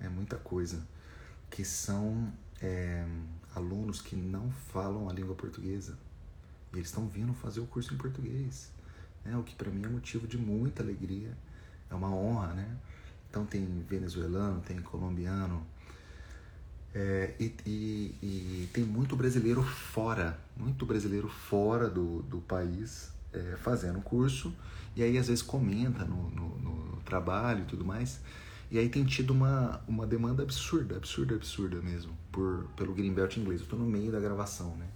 é 0.00 0.08
muita 0.08 0.36
coisa, 0.36 0.86
que 1.50 1.64
são 1.64 2.32
é, 2.60 3.04
alunos 3.54 4.00
que 4.00 4.16
não 4.16 4.50
falam 4.50 5.08
a 5.08 5.12
língua 5.12 5.34
portuguesa. 5.34 5.98
E 6.72 6.76
eles 6.76 6.88
estão 6.88 7.08
vindo 7.08 7.32
fazer 7.34 7.60
o 7.60 7.66
curso 7.66 7.94
em 7.94 7.96
português, 7.96 8.70
né? 9.24 9.36
o 9.36 9.42
que 9.42 9.54
para 9.54 9.70
mim 9.70 9.84
é 9.84 9.88
motivo 9.88 10.26
de 10.26 10.36
muita 10.36 10.82
alegria, 10.82 11.36
é 11.90 11.94
uma 11.94 12.10
honra, 12.10 12.52
né? 12.54 12.76
Então 13.30 13.44
tem 13.44 13.64
venezuelano, 13.88 14.60
tem 14.60 14.80
colombiano, 14.80 15.66
é, 16.98 17.34
e, 17.38 17.54
e, 17.66 18.14
e, 18.22 18.70
tem 18.72 18.82
muito 18.82 19.14
brasileiro 19.14 19.62
fora, 19.62 20.38
muito 20.56 20.86
brasileiro 20.86 21.28
fora 21.28 21.90
do, 21.90 22.22
do 22.22 22.38
país 22.38 23.10
é, 23.34 23.54
fazendo 23.58 24.00
curso 24.00 24.54
e 24.96 25.02
aí 25.02 25.18
às 25.18 25.28
vezes 25.28 25.42
comenta 25.42 26.06
no, 26.06 26.30
no, 26.30 26.58
no, 26.58 26.95
trabalho 27.06 27.62
e 27.62 27.64
tudo 27.64 27.84
mais. 27.84 28.20
E 28.70 28.78
aí 28.78 28.88
tem 28.88 29.04
tido 29.04 29.30
uma, 29.30 29.80
uma 29.86 30.06
demanda 30.06 30.42
absurda, 30.42 30.96
absurda, 30.96 31.36
absurda 31.36 31.80
mesmo, 31.80 32.12
por, 32.32 32.66
pelo 32.76 32.92
Greenbelt 32.92 33.36
inglês. 33.36 33.60
Eu 33.60 33.66
tô 33.66 33.76
no 33.76 33.86
meio 33.86 34.10
da 34.10 34.20
gravação, 34.20 34.76
né? 34.76 34.86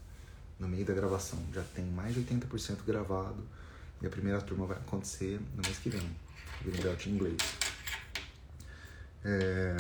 No 0.59 0.69
meio 0.69 0.85
da 0.85 0.93
gravação. 0.93 1.39
Já 1.55 1.63
tem 1.63 1.85
mais 1.87 2.15
de 2.15 2.21
80% 2.21 2.79
gravado. 2.87 3.43
E 4.03 4.07
a 4.07 4.11
primeira 4.11 4.41
turma 4.41 4.67
vai 4.67 4.77
acontecer 4.77 5.41
no 5.57 5.63
mês 5.63 5.79
que 5.79 5.89
vem. 5.89 6.03
Greenbelt 6.65 7.07
inglês. 7.07 7.39
É, 9.25 9.77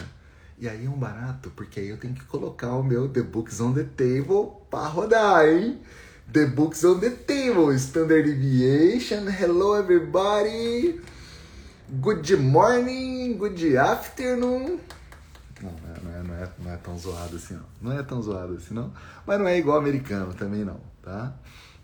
e 0.58 0.68
aí 0.68 0.84
é 0.84 0.88
um 0.88 0.98
barato, 0.98 1.50
porque 1.56 1.80
aí 1.80 1.88
eu 1.88 1.96
tenho 1.96 2.14
que 2.14 2.24
colocar 2.24 2.74
o 2.76 2.82
meu 2.82 3.08
The 3.08 3.22
Books 3.22 3.60
on 3.60 3.72
the 3.72 3.84
Table 3.84 4.52
pra 4.70 4.86
rodar, 4.86 5.48
hein? 5.48 5.80
The 6.32 6.46
Books 6.46 6.84
on 6.84 7.00
the 7.00 7.10
Table, 7.10 7.74
Standard 7.74 8.24
Deviation. 8.24 9.26
Hello, 9.28 9.76
everybody. 9.76 11.00
Good 11.98 12.36
morning, 12.36 13.36
good 13.36 13.76
afternoon. 13.76 14.78
Não, 15.60 15.72
não 15.72 16.14
é, 16.14 16.22
não, 16.22 16.34
é, 16.36 16.52
não 16.60 16.70
é 16.70 16.76
tão 16.76 16.96
zoado 16.96 17.34
assim, 17.34 17.54
não. 17.54 17.66
Não 17.82 17.98
é 17.98 18.00
tão 18.04 18.22
zoado 18.22 18.54
assim, 18.54 18.72
não. 18.72 18.92
Mas 19.26 19.40
não 19.40 19.48
é 19.48 19.58
igual 19.58 19.76
americano 19.76 20.32
também, 20.32 20.64
não, 20.64 20.80
tá? 21.02 21.34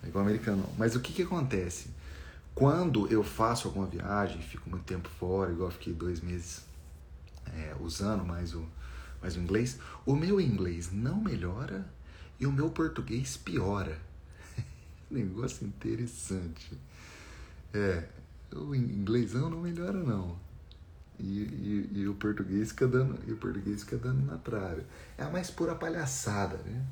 É 0.04 0.06
igual 0.06 0.24
americano, 0.24 0.58
não. 0.58 0.72
Mas 0.78 0.94
o 0.94 1.00
que 1.00 1.12
que 1.12 1.22
acontece? 1.22 1.90
Quando 2.54 3.08
eu 3.08 3.24
faço 3.24 3.66
alguma 3.66 3.84
viagem, 3.88 4.40
fico 4.40 4.70
muito 4.70 4.84
tempo 4.84 5.08
fora, 5.08 5.50
igual 5.50 5.72
fiquei 5.72 5.92
dois 5.92 6.20
meses 6.20 6.64
é, 7.52 7.74
usando 7.80 8.24
mais 8.24 8.54
o, 8.54 8.64
mais 9.20 9.34
o 9.36 9.40
inglês, 9.40 9.80
o 10.06 10.14
meu 10.14 10.40
inglês 10.40 10.92
não 10.92 11.20
melhora 11.20 11.84
e 12.38 12.46
o 12.46 12.52
meu 12.52 12.70
português 12.70 13.36
piora. 13.36 13.98
Negócio 15.10 15.66
interessante. 15.66 16.78
É, 17.74 18.04
o 18.54 18.74
inglêsão 18.74 19.50
não 19.50 19.60
melhora 19.60 19.92
não. 19.92 20.38
E, 21.18 21.24
e, 21.24 21.90
e, 22.00 22.08
o 22.08 22.14
português 22.14 22.70
fica 22.70 22.86
dando, 22.86 23.18
e 23.26 23.32
o 23.32 23.36
português 23.36 23.82
fica 23.82 23.96
dando 23.96 24.24
na 24.26 24.36
trave. 24.36 24.82
É 25.16 25.22
a 25.22 25.30
mais 25.30 25.50
pura 25.50 25.74
palhaçada, 25.74 26.58
né? 26.58 26.84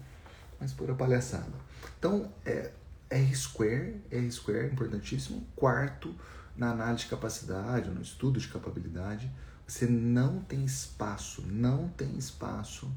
Mais 0.58 0.72
pura 0.72 0.94
palhaçada. 0.94 1.52
Então, 1.98 2.32
é, 2.44 2.72
R 3.10 3.36
square, 3.36 4.00
R 4.10 4.32
square, 4.32 4.72
importantíssimo. 4.72 5.46
Quarto, 5.54 6.14
na 6.56 6.70
análise 6.70 7.04
de 7.04 7.10
capacidade, 7.10 7.90
no 7.90 8.00
estudo 8.00 8.40
de 8.40 8.48
capacidade, 8.48 9.30
Você 9.66 9.86
não 9.86 10.42
tem 10.42 10.62
espaço, 10.64 11.42
não 11.46 11.88
tem 11.88 12.18
espaço 12.18 12.90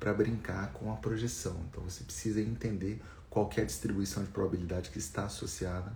para 0.00 0.14
brincar 0.14 0.72
com 0.72 0.90
a 0.90 0.96
projeção. 0.96 1.60
Então 1.68 1.84
você 1.84 2.02
precisa 2.02 2.40
entender 2.40 3.02
qual 3.28 3.50
é 3.56 3.60
a 3.60 3.64
distribuição 3.64 4.24
de 4.24 4.30
probabilidade 4.30 4.90
que 4.90 4.98
está 4.98 5.26
associada 5.26 5.92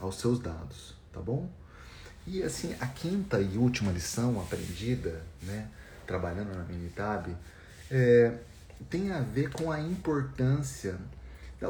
aos 0.00 0.18
seus 0.18 0.38
dados, 0.38 0.96
tá 1.12 1.20
bom? 1.20 1.48
E 2.26 2.42
assim, 2.42 2.74
a 2.80 2.86
quinta 2.86 3.40
e 3.40 3.58
última 3.58 3.90
lição 3.90 4.40
aprendida, 4.40 5.22
né, 5.42 5.68
trabalhando 6.06 6.56
na 6.56 6.62
Minitab, 6.64 7.36
é, 7.90 8.38
tem 8.88 9.12
a 9.12 9.20
ver 9.20 9.50
com 9.50 9.70
a 9.70 9.80
importância. 9.80 10.96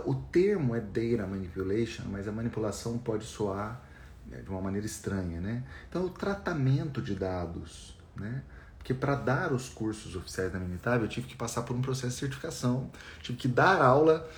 O 0.07 0.15
termo 0.15 0.75
é 0.75 0.81
data 0.81 1.27
manipulation, 1.27 2.05
mas 2.11 2.27
a 2.27 2.33
manipulação 2.33 2.97
pode 2.97 3.25
soar 3.25 3.83
né, 4.27 4.39
de 4.39 4.49
uma 4.49 4.61
maneira 4.61 4.87
estranha, 4.87 5.39
né? 5.41 5.63
Então, 5.89 6.07
o 6.07 6.11
tratamento 6.11 7.03
de 7.03 7.15
dados, 7.15 7.95
né? 8.17 8.43
Porque 8.79 8.95
para 8.95 9.15
dar 9.15 9.53
os 9.53 9.69
cursos 9.69 10.17
oficiais 10.17 10.51
da 10.51 10.59
Minitab, 10.59 11.03
eu 11.03 11.09
tive 11.09 11.29
que 11.29 11.37
passar 11.37 11.63
por 11.63 11.77
um 11.77 11.83
processo 11.83 12.15
de 12.15 12.21
certificação, 12.21 12.91
tive 13.21 13.39
que 13.39 13.49
dar 13.49 13.81
aula 13.81 14.29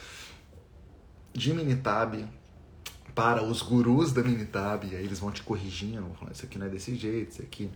de 1.32 1.54
Minitab 1.54 2.28
para 3.14 3.42
os 3.44 3.62
gurus 3.62 4.12
da 4.12 4.22
Minitab, 4.22 4.86
e 4.86 4.96
aí 4.96 5.04
eles 5.04 5.20
vão 5.20 5.30
te 5.30 5.42
corrigindo, 5.42 6.02
vão 6.02 6.14
falando, 6.14 6.34
isso 6.34 6.44
aqui 6.44 6.58
não 6.58 6.66
é 6.66 6.68
desse 6.68 6.94
jeito, 6.96 7.30
isso 7.32 7.42
aqui 7.42 7.70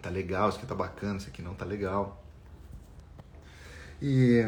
tá 0.00 0.08
legal, 0.08 0.48
isso 0.48 0.58
aqui 0.58 0.66
tá 0.66 0.74
bacana, 0.74 1.18
isso 1.18 1.28
aqui 1.28 1.42
não 1.42 1.54
tá 1.54 1.64
legal. 1.64 2.24
E 4.00 4.42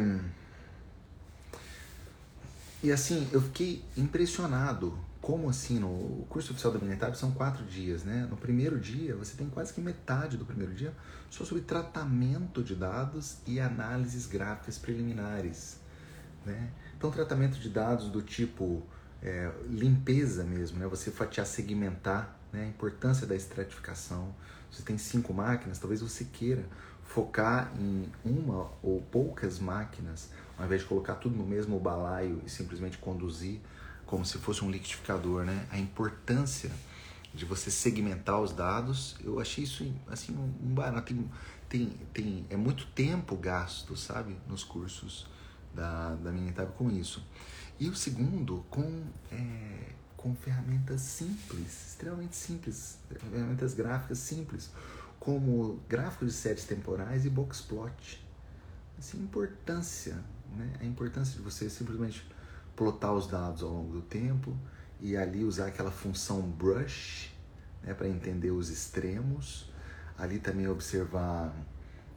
e 2.83 2.91
assim, 2.91 3.29
eu 3.31 3.41
fiquei 3.41 3.81
impressionado. 3.95 4.99
Como 5.21 5.49
assim, 5.49 5.79
no 5.79 6.25
curso 6.27 6.51
oficial 6.51 6.73
da 6.73 6.79
Minitab 6.79 7.17
são 7.17 7.31
quatro 7.31 7.63
dias, 7.63 8.03
né? 8.03 8.27
No 8.29 8.35
primeiro 8.35 8.77
dia, 8.77 9.15
você 9.15 9.37
tem 9.37 9.47
quase 9.49 9.71
que 9.73 9.79
metade 9.79 10.35
do 10.35 10.45
primeiro 10.45 10.73
dia 10.73 10.93
só 11.29 11.45
sobre 11.45 11.63
tratamento 11.63 12.61
de 12.61 12.75
dados 12.75 13.37
e 13.47 13.57
análises 13.57 14.25
gráficas 14.25 14.77
preliminares, 14.77 15.79
né? 16.45 16.71
Então, 16.97 17.09
tratamento 17.09 17.57
de 17.57 17.69
dados 17.69 18.09
do 18.09 18.21
tipo 18.21 18.83
é, 19.23 19.49
limpeza 19.69 20.43
mesmo, 20.43 20.77
né? 20.77 20.87
Você 20.87 21.09
fatiar, 21.09 21.45
segmentar, 21.45 22.37
né? 22.51 22.65
A 22.65 22.67
importância 22.67 23.25
da 23.25 23.35
estratificação. 23.35 24.35
Você 24.69 24.83
tem 24.83 24.97
cinco 24.97 25.33
máquinas, 25.33 25.79
talvez 25.79 26.01
você 26.01 26.25
queira 26.25 26.65
focar 27.03 27.71
em 27.79 28.09
uma 28.25 28.71
ou 28.81 29.01
poucas 29.11 29.59
máquinas, 29.59 30.29
ao 30.57 30.65
invés 30.65 30.81
de 30.81 30.87
colocar 30.87 31.15
tudo 31.15 31.35
no 31.35 31.45
mesmo 31.45 31.79
balaio 31.79 32.41
e 32.45 32.49
simplesmente 32.49 32.97
conduzir 32.97 33.59
como 34.05 34.25
se 34.25 34.37
fosse 34.39 34.63
um 34.65 34.69
liquidificador, 34.69 35.45
né? 35.45 35.65
A 35.71 35.77
importância 35.77 36.71
de 37.33 37.45
você 37.45 37.71
segmentar 37.71 38.39
os 38.41 38.51
dados, 38.51 39.15
eu 39.23 39.39
achei 39.39 39.63
isso 39.63 39.91
assim 40.07 40.33
um 40.33 40.73
barato. 40.73 41.13
Tem, 41.13 41.29
tem, 41.69 41.97
tem, 42.13 42.45
é 42.49 42.57
muito 42.57 42.85
tempo 42.87 43.35
gasto, 43.35 43.95
sabe, 43.95 44.35
nos 44.47 44.63
cursos 44.63 45.25
da, 45.73 46.15
da 46.15 46.31
Minitab 46.31 46.73
com 46.73 46.91
isso. 46.91 47.25
E 47.83 47.89
o 47.89 47.95
segundo, 47.97 48.63
com, 48.69 49.03
é, 49.29 49.89
com 50.15 50.33
ferramentas 50.33 51.01
simples, 51.01 51.89
extremamente 51.89 52.33
simples, 52.33 52.97
ferramentas 53.29 53.73
gráficas 53.73 54.19
simples, 54.19 54.69
como 55.19 55.81
gráficos 55.89 56.29
de 56.29 56.33
séries 56.33 56.63
temporais 56.63 57.25
e 57.25 57.29
boxplot. 57.29 58.25
Assim, 58.97 59.17
importância, 59.17 60.15
né? 60.55 60.77
a 60.79 60.85
importância 60.85 61.35
de 61.35 61.41
você 61.41 61.69
simplesmente 61.69 62.25
plotar 62.73 63.11
os 63.13 63.27
dados 63.27 63.61
ao 63.61 63.69
longo 63.69 63.91
do 63.91 64.01
tempo 64.01 64.57
e 65.01 65.17
ali 65.17 65.43
usar 65.43 65.67
aquela 65.67 65.91
função 65.91 66.41
brush 66.41 67.33
né, 67.83 67.93
para 67.93 68.07
entender 68.07 68.51
os 68.51 68.69
extremos. 68.69 69.69
Ali 70.17 70.39
também 70.39 70.69
observar 70.69 71.53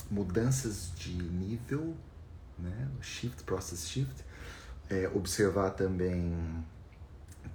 mudanças 0.08 0.92
de 0.94 1.10
nível, 1.10 1.96
né, 2.56 2.88
shift, 3.00 3.42
process 3.42 3.88
shift. 3.88 4.24
É, 4.88 5.10
observar 5.14 5.70
também 5.70 6.32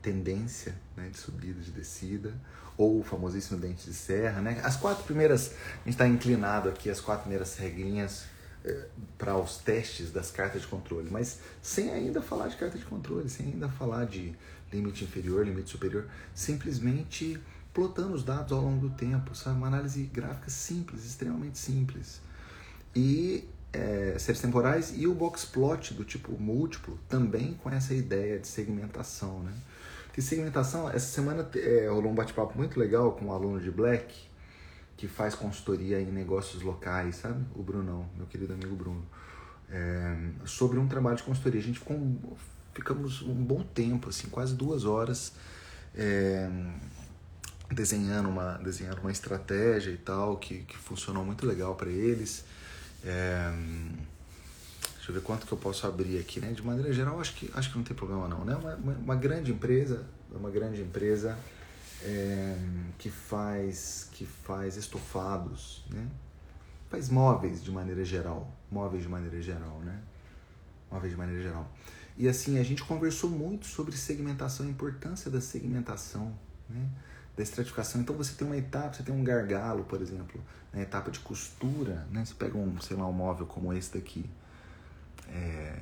tendência 0.01 0.75
né, 0.97 1.09
de 1.09 1.17
subida, 1.17 1.61
de 1.61 1.71
descida, 1.71 2.33
ou 2.77 2.99
o 2.99 3.03
famosíssimo 3.03 3.59
dente 3.59 3.85
de 3.85 3.93
serra. 3.93 4.41
Né? 4.41 4.59
As 4.63 4.75
quatro 4.75 5.03
primeiras, 5.03 5.51
a 5.51 5.77
gente 5.85 5.89
está 5.89 6.07
inclinado 6.07 6.69
aqui, 6.69 6.89
as 6.89 6.99
quatro 6.99 7.23
primeiras 7.23 7.55
regrinhas 7.57 8.25
eh, 8.65 8.87
para 9.17 9.37
os 9.37 9.57
testes 9.57 10.11
das 10.11 10.31
cartas 10.31 10.61
de 10.61 10.67
controle, 10.67 11.09
mas 11.09 11.39
sem 11.61 11.91
ainda 11.91 12.21
falar 12.21 12.47
de 12.47 12.57
carta 12.57 12.77
de 12.77 12.85
controle, 12.85 13.29
sem 13.29 13.47
ainda 13.47 13.69
falar 13.69 14.05
de 14.05 14.35
limite 14.71 15.03
inferior, 15.03 15.45
limite 15.45 15.69
superior, 15.69 16.07
simplesmente 16.33 17.39
plotando 17.73 18.13
os 18.13 18.23
dados 18.23 18.51
ao 18.51 18.61
longo 18.61 18.89
do 18.89 18.95
tempo, 18.95 19.35
sabe? 19.35 19.57
Uma 19.57 19.67
análise 19.67 20.03
gráfica 20.03 20.49
simples, 20.49 21.05
extremamente 21.05 21.57
simples. 21.57 22.21
E 22.95 23.47
é, 23.73 24.17
temporais 24.41 24.93
e 24.95 25.07
o 25.07 25.13
box 25.13 25.45
plot 25.45 25.93
do 25.93 26.03
tipo 26.03 26.31
múltiplo 26.39 26.99
também 27.07 27.53
com 27.53 27.69
essa 27.69 27.93
ideia 27.93 28.39
de 28.39 28.47
segmentação, 28.47 29.39
né? 29.43 29.53
De 30.13 30.21
segmentação, 30.21 30.89
essa 30.89 31.07
semana 31.07 31.49
é, 31.55 31.87
rolou 31.87 32.11
um 32.11 32.15
bate-papo 32.15 32.57
muito 32.57 32.77
legal 32.77 33.13
com 33.13 33.25
um 33.25 33.31
aluno 33.31 33.61
de 33.61 33.71
Black 33.71 34.13
que 34.97 35.07
faz 35.07 35.33
consultoria 35.33 35.99
em 36.01 36.11
negócios 36.11 36.61
locais, 36.61 37.15
sabe? 37.15 37.43
O 37.55 37.63
Brunão, 37.63 38.07
meu 38.17 38.27
querido 38.27 38.53
amigo 38.53 38.75
Bruno. 38.75 39.03
É, 39.69 40.15
sobre 40.45 40.77
um 40.77 40.87
trabalho 40.87 41.15
de 41.15 41.23
consultoria. 41.23 41.59
A 41.59 41.63
gente 41.63 41.79
ficou, 41.79 41.97
ficamos 42.73 43.21
um 43.21 43.33
bom 43.33 43.63
tempo, 43.63 44.09
assim, 44.09 44.27
quase 44.27 44.53
duas 44.53 44.83
horas 44.83 45.33
é, 45.95 46.49
desenhando, 47.71 48.29
uma, 48.29 48.57
desenhando 48.57 48.99
uma 48.99 49.11
estratégia 49.11 49.91
e 49.91 49.97
tal, 49.97 50.37
que, 50.37 50.59
que 50.59 50.77
funcionou 50.77 51.25
muito 51.25 51.45
legal 51.47 51.73
para 51.75 51.89
eles. 51.89 52.45
É, 53.03 53.51
deixa 54.95 55.09
eu 55.09 55.15
ver 55.15 55.21
quanto 55.21 55.47
que 55.47 55.51
eu 55.51 55.57
posso 55.57 55.85
abrir 55.87 56.19
aqui, 56.19 56.39
né? 56.39 56.51
De 56.51 56.63
maneira 56.63 56.91
geral, 56.93 57.19
acho 57.19 57.33
que, 57.35 57.49
acho 57.53 57.71
que 57.71 57.77
não 57.77 57.83
tem 57.83 57.95
problema 57.95 58.27
não, 58.27 58.45
né? 58.45 58.55
Uma, 58.55 58.75
uma, 58.75 58.93
uma 58.93 59.15
grande 59.15 59.51
empresa, 59.51 60.05
uma 60.31 60.49
grande 60.49 60.81
empresa 60.81 61.37
é, 62.03 62.57
que 62.97 63.09
faz 63.09 64.09
que 64.11 64.25
faz 64.25 64.77
estofados, 64.77 65.83
né? 65.89 66.07
Faz 66.89 67.09
móveis 67.09 67.63
de 67.63 67.71
maneira 67.71 68.03
geral, 68.03 68.51
móveis 68.69 69.03
de 69.03 69.09
maneira 69.09 69.41
geral, 69.41 69.79
né? 69.79 69.99
Móveis 70.91 71.11
de 71.13 71.17
maneira 71.17 71.41
geral. 71.41 71.71
E 72.17 72.27
assim, 72.27 72.59
a 72.59 72.63
gente 72.63 72.83
conversou 72.83 73.29
muito 73.29 73.65
sobre 73.65 73.95
segmentação, 73.95 74.65
a 74.65 74.69
importância 74.69 75.31
da 75.31 75.39
segmentação, 75.39 76.37
né? 76.69 76.89
Da 77.35 77.43
estratificação. 77.43 78.01
Então 78.01 78.15
você 78.15 78.33
tem 78.33 78.45
uma 78.45 78.57
etapa, 78.57 78.93
você 78.93 79.03
tem 79.03 79.13
um 79.13 79.23
gargalo, 79.23 79.83
por 79.83 80.01
exemplo, 80.01 80.41
na 80.73 80.81
etapa 80.81 81.11
de 81.11 81.19
costura, 81.19 82.07
né? 82.11 82.25
Você 82.25 82.33
pega 82.33 82.57
um, 82.57 82.79
sei 82.81 82.97
lá, 82.97 83.07
um 83.07 83.13
móvel 83.13 83.45
como 83.45 83.73
esse 83.73 83.93
daqui, 83.93 84.29
é, 85.29 85.77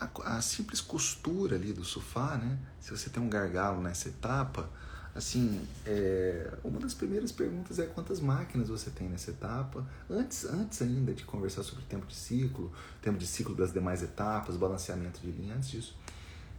a, 0.00 0.36
a, 0.36 0.42
simples 0.42 0.80
costura 0.80 1.56
ali 1.56 1.72
do 1.72 1.84
sofá, 1.84 2.36
né? 2.36 2.58
Se 2.80 2.90
você 2.90 3.10
tem 3.10 3.22
um 3.22 3.28
gargalo 3.28 3.82
nessa 3.82 4.08
etapa, 4.08 4.68
assim, 5.14 5.60
é, 5.84 6.52
uma 6.64 6.80
das 6.80 6.94
primeiras 6.94 7.30
perguntas 7.32 7.78
é 7.78 7.86
quantas 7.86 8.20
máquinas 8.20 8.68
você 8.68 8.90
tem 8.90 9.08
nessa 9.08 9.30
etapa, 9.30 9.86
antes, 10.08 10.44
antes 10.44 10.80
ainda 10.82 11.12
de 11.12 11.24
conversar 11.24 11.62
sobre 11.62 11.84
tempo 11.84 12.06
de 12.06 12.14
ciclo, 12.14 12.72
tempo 13.00 13.18
de 13.18 13.26
ciclo 13.26 13.54
das 13.54 13.72
demais 13.72 14.02
etapas, 14.02 14.56
balanceamento 14.56 15.20
de 15.20 15.30
linha, 15.30 15.54
antes 15.54 15.70
disso, 15.70 15.96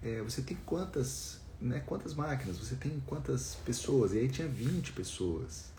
é, 0.03 0.21
você 0.21 0.41
tem 0.41 0.57
quantas, 0.65 1.39
né, 1.63 1.79
quantas 1.85 2.13
máquinas, 2.13 2.57
você 2.57 2.75
tem 2.75 3.01
quantas 3.05 3.55
pessoas, 3.65 4.13
e 4.13 4.19
aí 4.19 4.29
tinha 4.29 4.47
20 4.47 4.91
pessoas, 4.93 5.71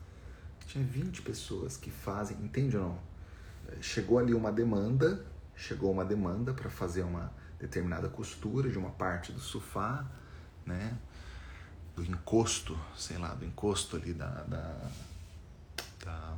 tinha 0.66 0.84
20 0.84 1.22
pessoas 1.22 1.76
que 1.76 1.90
fazem, 1.90 2.36
entende 2.38 2.76
ou 2.76 2.88
não? 2.88 2.98
Chegou 3.80 4.18
ali 4.18 4.34
uma 4.34 4.50
demanda 4.50 5.24
chegou 5.56 5.92
uma 5.92 6.04
demanda 6.04 6.52
para 6.52 6.68
fazer 6.68 7.02
uma 7.02 7.32
determinada 7.58 8.08
costura 8.08 8.70
de 8.70 8.78
uma 8.78 8.90
parte 8.90 9.32
do 9.32 9.40
sofá, 9.40 10.04
né? 10.66 10.96
Do 11.94 12.04
encosto, 12.04 12.78
sei 12.96 13.18
lá, 13.18 13.34
do 13.34 13.44
encosto 13.44 13.96
ali 13.96 14.12
da, 14.12 14.26
da, 14.42 14.90
da, 16.04 16.36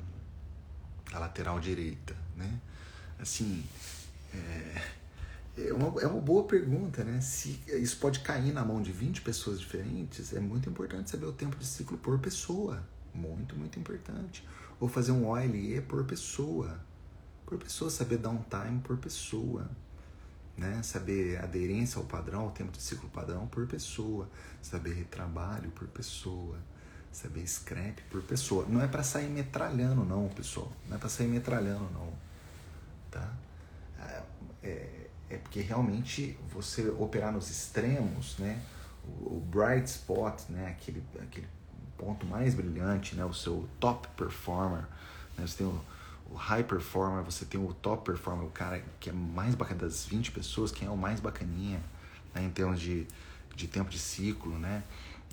da 1.10 1.18
lateral 1.18 1.58
direita, 1.58 2.14
né? 2.36 2.60
Assim, 3.18 3.64
é, 4.34 4.82
é, 5.56 5.72
uma, 5.72 6.00
é 6.00 6.06
uma 6.06 6.20
boa 6.20 6.44
pergunta, 6.44 7.02
né? 7.02 7.20
Se 7.20 7.60
isso 7.68 7.98
pode 7.98 8.20
cair 8.20 8.52
na 8.52 8.64
mão 8.64 8.82
de 8.82 8.92
20 8.92 9.22
pessoas 9.22 9.58
diferentes, 9.58 10.32
é 10.34 10.40
muito 10.40 10.68
importante 10.68 11.10
saber 11.10 11.26
o 11.26 11.32
tempo 11.32 11.56
de 11.56 11.66
ciclo 11.66 11.96
por 11.96 12.18
pessoa. 12.18 12.82
Muito, 13.14 13.56
muito 13.56 13.78
importante. 13.78 14.46
Ou 14.78 14.88
fazer 14.88 15.12
um 15.12 15.26
OLE 15.26 15.80
por 15.82 16.04
pessoa, 16.04 16.78
por 17.46 17.56
pessoa, 17.58 17.90
saber 17.90 18.18
dar 18.18 18.28
um 18.28 18.42
time 18.42 18.80
por 18.80 18.98
pessoa, 18.98 19.70
né? 20.58 20.82
Saber 20.82 21.38
aderência 21.42 21.98
ao 21.98 22.04
padrão, 22.04 22.42
ao 22.42 22.50
tempo 22.50 22.72
de 22.72 22.82
ciclo 22.82 23.08
padrão 23.08 23.46
por 23.46 23.66
pessoa, 23.66 24.28
saber 24.60 24.92
retrabalho 24.92 25.70
por 25.70 25.88
pessoa, 25.88 26.58
saber 27.10 27.46
scrap 27.46 28.02
por 28.10 28.20
pessoa. 28.22 28.66
Não 28.68 28.82
é 28.82 28.86
para 28.86 29.02
sair 29.02 29.30
metralhando 29.30 30.04
não, 30.04 30.28
pessoal. 30.28 30.70
Não 30.86 30.96
é 30.96 30.98
para 30.98 31.08
sair 31.08 31.28
metralhando 31.28 31.88
não, 31.94 32.12
tá? 33.10 33.32
É, 34.62 34.95
é, 35.28 35.36
porque 35.36 35.60
realmente 35.60 36.38
você 36.52 36.88
operar 36.90 37.32
nos 37.32 37.50
extremos, 37.50 38.36
né? 38.38 38.60
O, 39.04 39.36
o 39.36 39.40
bright 39.40 39.88
spot, 39.88 40.42
né? 40.48 40.68
Aquele, 40.68 41.02
aquele 41.20 41.48
ponto 41.96 42.26
mais 42.26 42.54
brilhante, 42.54 43.16
né? 43.16 43.24
O 43.24 43.34
seu 43.34 43.68
top 43.80 44.08
performer 44.16 44.84
Né? 45.36 45.46
Você 45.46 45.58
tem 45.58 45.66
o, 45.66 45.80
o 46.30 46.34
high 46.34 46.64
performer, 46.64 47.24
você 47.24 47.44
tem 47.44 47.60
o 47.60 47.72
top 47.74 48.04
performer, 48.04 48.46
o 48.46 48.50
cara 48.50 48.82
que 49.00 49.10
é 49.10 49.12
mais 49.12 49.54
bacana 49.54 49.80
das 49.80 50.04
20 50.04 50.32
pessoas, 50.32 50.70
quem 50.70 50.86
é 50.86 50.90
o 50.90 50.96
mais 50.96 51.20
bacaninha, 51.20 51.82
né? 52.34 52.44
em 52.44 52.50
termos 52.50 52.80
de, 52.80 53.06
de 53.54 53.66
tempo 53.66 53.90
de 53.90 53.98
ciclo, 53.98 54.58
né? 54.58 54.82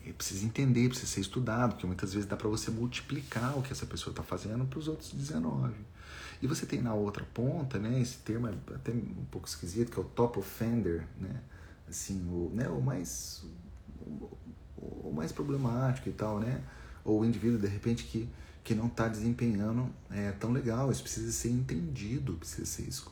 E 0.05 0.11
precisa 0.11 0.45
entender, 0.45 0.89
precisa 0.89 1.09
ser 1.09 1.21
estudado, 1.21 1.71
porque 1.73 1.87
muitas 1.87 2.13
vezes 2.13 2.27
dá 2.27 2.35
para 2.35 2.49
você 2.49 2.69
multiplicar 2.69 3.57
o 3.57 3.61
que 3.61 3.71
essa 3.71 3.85
pessoa 3.85 4.11
está 4.11 4.21
fazendo 4.21 4.65
para 4.65 4.79
os 4.79 4.87
outros 4.89 5.11
19. 5.13 5.73
E 6.43 6.47
você 6.47 6.65
tem 6.65 6.81
na 6.81 6.93
outra 6.93 7.25
ponta, 7.33 7.79
né, 7.79 8.01
esse 8.01 8.17
termo 8.17 8.49
é 8.49 8.53
até 8.75 8.91
um 8.91 9.23
pouco 9.31 9.47
esquisito, 9.47 9.89
que 9.89 9.97
é 9.97 10.01
o 10.01 10.05
top 10.05 10.39
offender, 10.39 11.07
né? 11.17 11.41
Assim, 11.87 12.21
o, 12.29 12.51
né, 12.53 12.67
o 12.67 12.81
mais 12.81 13.45
o, 14.05 15.07
o 15.07 15.13
mais 15.15 15.31
problemático 15.31 16.09
e 16.09 16.11
tal, 16.11 16.41
né? 16.41 16.61
Ou 17.05 17.21
o 17.21 17.25
indivíduo 17.25 17.57
de 17.57 17.67
repente 17.67 18.03
que 18.03 18.29
que 18.61 18.75
não 18.75 18.87
está 18.87 19.07
desempenhando 19.07 19.89
é, 20.11 20.31
tão 20.31 20.51
legal. 20.51 20.91
Isso 20.91 21.01
precisa 21.01 21.31
ser 21.31 21.49
entendido, 21.49 22.33
precisa 22.33 22.65
ser 22.65 22.83
isso. 22.83 23.09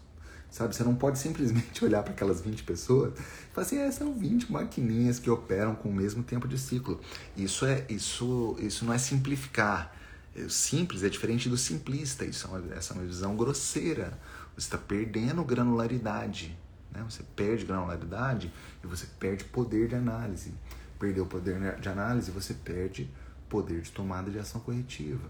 Sabe, 0.49 0.75
você 0.75 0.83
não 0.83 0.95
pode 0.95 1.17
simplesmente 1.17 1.83
olhar 1.85 2.03
para 2.03 2.11
aquelas 2.11 2.41
20 2.41 2.63
pessoas 2.63 3.17
e 3.17 3.53
falar 3.53 3.65
assim, 3.65 3.77
é, 3.77 3.89
são 3.91 4.13
20 4.13 4.51
maquininhas 4.51 5.19
que 5.19 5.29
operam 5.29 5.73
com 5.73 5.87
o 5.87 5.93
mesmo 5.93 6.21
tempo 6.21 6.49
de 6.49 6.57
ciclo. 6.57 6.99
Isso 7.37 7.65
é 7.65 7.85
isso, 7.87 8.57
isso 8.59 8.83
não 8.83 8.93
é 8.93 8.97
simplificar. 8.97 9.95
É, 10.35 10.47
simples 10.47 11.03
é 11.03 11.09
diferente 11.09 11.49
do 11.49 11.57
simplista. 11.57 12.25
Isso 12.25 12.47
é 12.47 12.49
uma, 12.49 12.73
essa 12.73 12.93
é 12.93 12.97
uma 12.97 13.05
visão 13.05 13.35
grosseira. 13.35 14.19
Você 14.55 14.67
está 14.67 14.77
perdendo 14.77 15.43
granularidade. 15.43 16.57
Né? 16.91 17.03
Você 17.09 17.23
perde 17.35 17.65
granularidade 17.65 18.51
e 18.83 18.87
você 18.87 19.05
perde 19.19 19.43
poder 19.45 19.87
de 19.87 19.95
análise. 19.95 20.53
Perdeu 20.99 21.23
o 21.23 21.27
poder 21.27 21.79
de 21.79 21.89
análise, 21.89 22.29
você 22.29 22.53
perde 22.53 23.09
poder 23.49 23.81
de 23.81 23.91
tomada 23.91 24.29
de 24.29 24.39
ação 24.39 24.61
corretiva, 24.61 25.29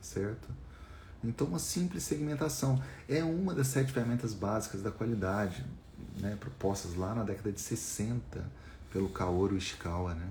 certo? 0.00 0.48
Então, 1.22 1.46
uma 1.46 1.58
simples 1.58 2.04
segmentação 2.04 2.80
é 3.08 3.22
uma 3.24 3.52
das 3.52 3.66
sete 3.66 3.92
ferramentas 3.92 4.32
básicas 4.32 4.80
da 4.80 4.90
qualidade, 4.90 5.66
né, 6.18 6.36
propostas 6.38 6.94
lá 6.94 7.14
na 7.14 7.24
década 7.24 7.50
de 7.50 7.60
60 7.60 8.44
pelo 8.92 9.08
Kaoru 9.08 9.56
Ishikawa, 9.56 10.14
né? 10.14 10.30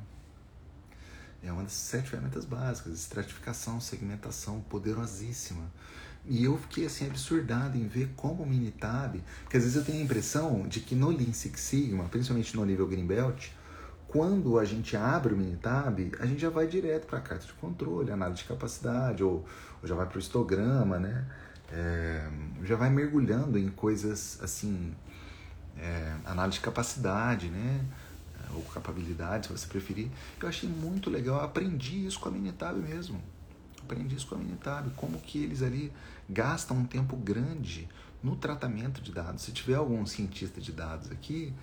É 1.46 1.52
uma 1.52 1.64
das 1.64 1.74
sete 1.74 2.10
ferramentas 2.10 2.46
básicas, 2.46 2.94
estratificação, 2.94 3.80
segmentação, 3.80 4.62
poderosíssima. 4.62 5.64
E 6.28 6.44
eu 6.44 6.58
fiquei 6.58 6.88
assim 6.88 7.06
absurdado 7.06 7.78
em 7.78 7.88
ver 7.88 8.12
como 8.16 8.44
o 8.44 8.48
Minitab, 8.48 9.24
porque 9.44 9.58
às 9.58 9.64
vezes 9.64 9.78
eu 9.78 9.86
tenho 9.86 10.00
a 10.00 10.04
impressão 10.04 10.68
de 10.68 10.80
que 10.80 10.96
no 10.96 11.10
Lean 11.10 11.32
Six 11.32 11.60
Sigma, 11.62 12.06
principalmente 12.06 12.56
no 12.56 12.66
nível 12.66 12.88
Greenbelt, 12.88 13.50
quando 14.08 14.58
a 14.58 14.66
gente 14.66 14.98
abre 14.98 15.34
o 15.34 15.38
Minitab, 15.38 16.12
a 16.20 16.26
gente 16.26 16.42
já 16.42 16.50
vai 16.50 16.68
direto 16.68 17.06
para 17.06 17.20
a 17.20 17.22
carta 17.22 17.46
de 17.46 17.54
controle, 17.54 18.12
análise 18.12 18.42
de 18.42 18.48
capacidade, 18.48 19.24
ou, 19.24 19.46
ou 19.82 19.88
já 19.88 19.94
vai 19.94 20.06
para 20.08 20.16
o 20.16 20.20
histograma, 20.20 20.98
né? 20.98 21.26
É, 21.72 22.28
já 22.64 22.76
vai 22.76 22.90
mergulhando 22.90 23.60
em 23.60 23.70
coisas 23.70 24.40
assim, 24.42 24.96
é, 25.78 26.16
análise 26.26 26.60
de 26.60 26.64
capacidade, 26.64 27.50
né? 27.50 27.86
Ou 28.56 28.64
capabilidade, 28.64 29.48
se 29.48 29.54
você 29.54 29.68
preferir. 29.68 30.10
Eu 30.42 30.48
achei 30.48 30.70
muito 30.70 31.10
legal, 31.10 31.40
eu 31.40 31.46
aprendi 31.46 32.06
isso 32.06 32.20
com 32.20 32.30
a 32.30 32.32
Minitab 32.32 32.80
mesmo. 32.80 33.22
Aprendi 33.82 34.16
isso 34.16 34.28
com 34.28 34.36
a 34.36 34.38
Minitab, 34.38 34.90
como 34.96 35.20
que 35.20 35.44
eles 35.44 35.62
ali 35.62 35.92
gastam 36.30 36.78
um 36.78 36.86
tempo 36.86 37.16
grande 37.16 37.88
no 38.24 38.36
tratamento 38.36 39.02
de 39.02 39.12
dados. 39.12 39.44
Se 39.44 39.52
tiver 39.52 39.76
algum 39.76 40.06
cientista 40.06 40.60
de 40.60 40.72
dados 40.72 41.12
aqui, 41.12 41.54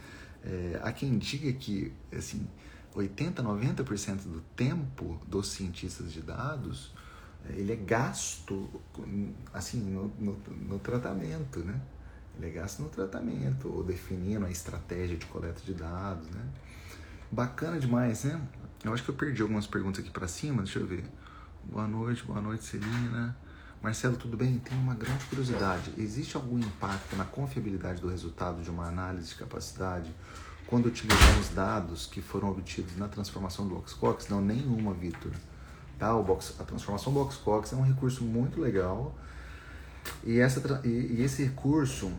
é, 0.44 0.80
há 0.82 0.92
quem 0.92 1.18
diga 1.18 1.52
que 1.52 1.92
assim, 2.16 2.46
80, 2.94 3.42
90% 3.42 4.22
do 4.24 4.40
tempo 4.54 5.20
dos 5.26 5.48
cientistas 5.48 6.12
de 6.12 6.20
dados 6.20 6.92
é, 7.48 7.58
ele 7.58 7.72
é 7.72 7.76
gasto 7.76 8.68
assim 9.52 9.80
no, 9.80 10.08
no, 10.18 10.38
no, 10.68 10.78
tratamento, 10.78 11.60
né? 11.60 11.80
Ele 12.36 12.46
é 12.46 12.50
gasto 12.50 12.80
no 12.80 12.88
tratamento 12.88 13.72
ou 13.72 13.82
definindo 13.82 14.46
a 14.46 14.50
estratégia 14.50 15.16
de 15.16 15.26
coleta 15.26 15.60
de 15.62 15.74
dados, 15.74 16.28
né? 16.30 16.44
Bacana 17.32 17.80
demais, 17.80 18.24
né? 18.24 18.38
Eu 18.84 18.92
acho 18.92 19.02
que 19.02 19.08
eu 19.08 19.14
perdi 19.14 19.40
algumas 19.40 19.66
perguntas 19.66 20.00
aqui 20.00 20.10
para 20.10 20.28
cima, 20.28 20.62
deixa 20.64 20.78
eu 20.78 20.86
ver. 20.86 21.02
Boa 21.64 21.88
noite, 21.88 22.22
boa 22.24 22.42
noite, 22.42 22.62
Celina. 22.62 23.34
Marcelo, 23.82 24.18
tudo 24.18 24.36
bem? 24.36 24.58
Tenho 24.58 24.78
uma 24.82 24.94
grande 24.94 25.24
curiosidade. 25.24 25.94
Existe 25.96 26.36
algum 26.36 26.58
impacto 26.58 27.16
na 27.16 27.24
confiabilidade 27.24 28.02
do 28.02 28.08
resultado 28.10 28.62
de 28.62 28.68
uma 28.68 28.86
análise 28.86 29.30
de 29.30 29.36
capacidade 29.36 30.14
quando 30.66 30.84
utilizamos 30.84 31.48
dados 31.54 32.04
que 32.04 32.20
foram 32.20 32.50
obtidos 32.50 32.98
na 32.98 33.08
transformação 33.08 33.66
do 33.66 33.76
Boxcox? 33.76 34.28
Não, 34.28 34.42
nenhuma, 34.42 34.92
Vitor. 34.92 35.32
Tá? 35.98 36.14
O 36.14 36.22
box, 36.22 36.56
a 36.60 36.64
transformação 36.64 37.14
do 37.14 37.18
Boxcox 37.18 37.72
é 37.72 37.76
um 37.76 37.82
recurso 37.82 38.22
muito 38.24 38.60
legal 38.60 39.16
e, 40.22 40.38
essa, 40.38 40.82
e, 40.84 40.88
e 40.88 41.22
esse 41.22 41.44
recurso 41.44 42.12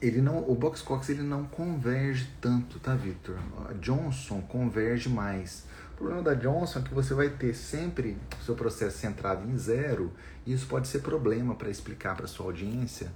ele 0.00 0.20
não, 0.20 0.48
o 0.48 0.54
Boxcox 0.54 1.08
ele 1.08 1.22
não 1.22 1.44
converge 1.44 2.30
tanto, 2.40 2.78
tá, 2.78 2.94
Victor? 2.94 3.38
A 3.68 3.72
Johnson 3.74 4.40
converge 4.42 5.08
mais. 5.08 5.64
O 5.94 5.96
problema 5.96 6.22
da 6.22 6.34
Johnson 6.34 6.80
é 6.80 6.82
que 6.82 6.92
você 6.92 7.14
vai 7.14 7.30
ter 7.30 7.54
sempre 7.54 8.18
o 8.40 8.44
seu 8.44 8.54
processo 8.54 8.98
centrado 8.98 9.48
em 9.48 9.56
zero, 9.56 10.12
e 10.44 10.52
isso 10.52 10.66
pode 10.66 10.88
ser 10.88 10.98
problema 10.98 11.54
para 11.54 11.70
explicar 11.70 12.14
para 12.14 12.26
sua 12.26 12.46
audiência, 12.46 13.10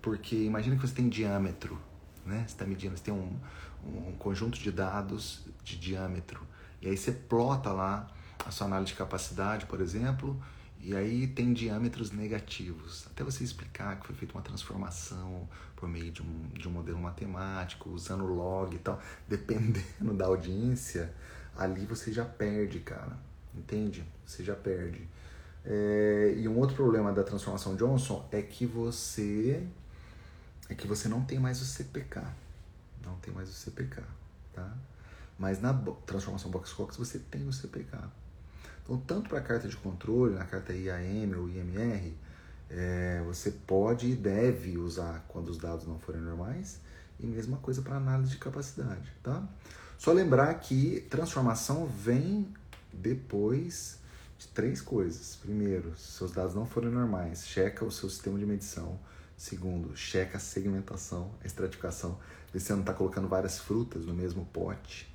porque 0.00 0.36
imagina 0.36 0.76
que 0.76 0.82
você 0.82 0.94
tem 0.94 1.08
diâmetro, 1.08 1.76
né? 2.24 2.44
Você 2.46 2.54
está 2.54 2.64
medindo, 2.64 2.96
você 2.96 3.02
tem 3.02 3.14
um, 3.14 3.36
um 3.84 4.12
conjunto 4.12 4.58
de 4.58 4.70
dados 4.70 5.44
de 5.64 5.76
diâmetro, 5.76 6.40
e 6.80 6.88
aí 6.88 6.96
você 6.96 7.10
plota 7.10 7.72
lá 7.72 8.08
a 8.46 8.50
sua 8.52 8.68
análise 8.68 8.92
de 8.92 8.98
capacidade, 8.98 9.66
por 9.66 9.80
exemplo, 9.80 10.40
e 10.82 10.96
aí 10.96 11.26
tem 11.26 11.52
diâmetros 11.52 12.10
negativos. 12.10 13.06
Até 13.10 13.22
você 13.22 13.44
explicar 13.44 14.00
que 14.00 14.06
foi 14.06 14.16
feita 14.16 14.34
uma 14.34 14.42
transformação 14.42 15.48
por 15.76 15.88
meio 15.88 16.10
de 16.10 16.22
um, 16.22 16.48
de 16.54 16.66
um 16.68 16.70
modelo 16.70 16.98
matemático, 16.98 17.90
usando 17.90 18.24
log 18.24 18.74
e 18.74 18.78
tal, 18.78 19.00
dependendo 19.28 20.14
da 20.16 20.26
audiência, 20.26 21.12
ali 21.56 21.84
você 21.84 22.12
já 22.12 22.24
perde, 22.24 22.80
cara. 22.80 23.18
Entende? 23.54 24.04
Você 24.24 24.42
já 24.42 24.54
perde. 24.54 25.06
É, 25.64 26.34
e 26.36 26.48
um 26.48 26.58
outro 26.58 26.74
problema 26.74 27.12
da 27.12 27.22
transformação 27.22 27.76
Johnson 27.76 28.26
é 28.32 28.40
que 28.40 28.64
você 28.64 29.66
é 30.68 30.74
que 30.74 30.86
você 30.86 31.08
não 31.08 31.22
tem 31.24 31.38
mais 31.38 31.60
o 31.60 31.64
CPK. 31.64 32.22
Não 33.04 33.16
tem 33.16 33.34
mais 33.34 33.50
o 33.50 33.52
CPK, 33.52 34.02
tá? 34.54 34.72
Mas 35.38 35.60
na 35.60 35.74
transformação 36.06 36.50
Box-Cox 36.50 36.96
você 36.96 37.18
tem 37.18 37.46
o 37.46 37.52
CPK. 37.52 37.98
Então, 38.82 38.98
tanto 38.98 39.28
para 39.28 39.38
a 39.38 39.42
carta 39.42 39.68
de 39.68 39.76
controle, 39.76 40.34
na 40.34 40.44
carta 40.44 40.72
IAM 40.72 41.36
ou 41.36 41.48
IMR, 41.48 42.12
é, 42.70 43.22
você 43.26 43.50
pode 43.50 44.10
e 44.10 44.14
deve 44.14 44.78
usar 44.78 45.24
quando 45.28 45.48
os 45.48 45.58
dados 45.58 45.86
não 45.86 45.98
forem 45.98 46.20
normais, 46.20 46.80
e 47.18 47.26
mesma 47.26 47.58
coisa 47.58 47.82
para 47.82 47.96
análise 47.96 48.30
de 48.30 48.38
capacidade, 48.38 49.12
tá? 49.22 49.46
Só 49.98 50.12
lembrar 50.12 50.54
que 50.54 51.06
transformação 51.10 51.86
vem 51.86 52.48
depois 52.92 53.98
de 54.38 54.48
três 54.48 54.80
coisas. 54.80 55.36
Primeiro, 55.36 55.94
se 55.96 56.12
seus 56.12 56.32
dados 56.32 56.54
não 56.54 56.64
forem 56.64 56.90
normais, 56.90 57.46
checa 57.46 57.84
o 57.84 57.90
seu 57.90 58.08
sistema 58.08 58.38
de 58.38 58.46
medição. 58.46 58.98
Segundo, 59.36 59.94
checa 59.96 60.36
a 60.36 60.40
segmentação, 60.40 61.30
a 61.42 61.46
estratificação, 61.46 62.18
vê 62.52 62.58
se 62.58 62.66
você 62.66 62.72
não 62.72 62.80
está 62.80 62.92
colocando 62.92 63.28
várias 63.28 63.58
frutas 63.58 64.06
no 64.06 64.14
mesmo 64.14 64.46
pote. 64.46 65.09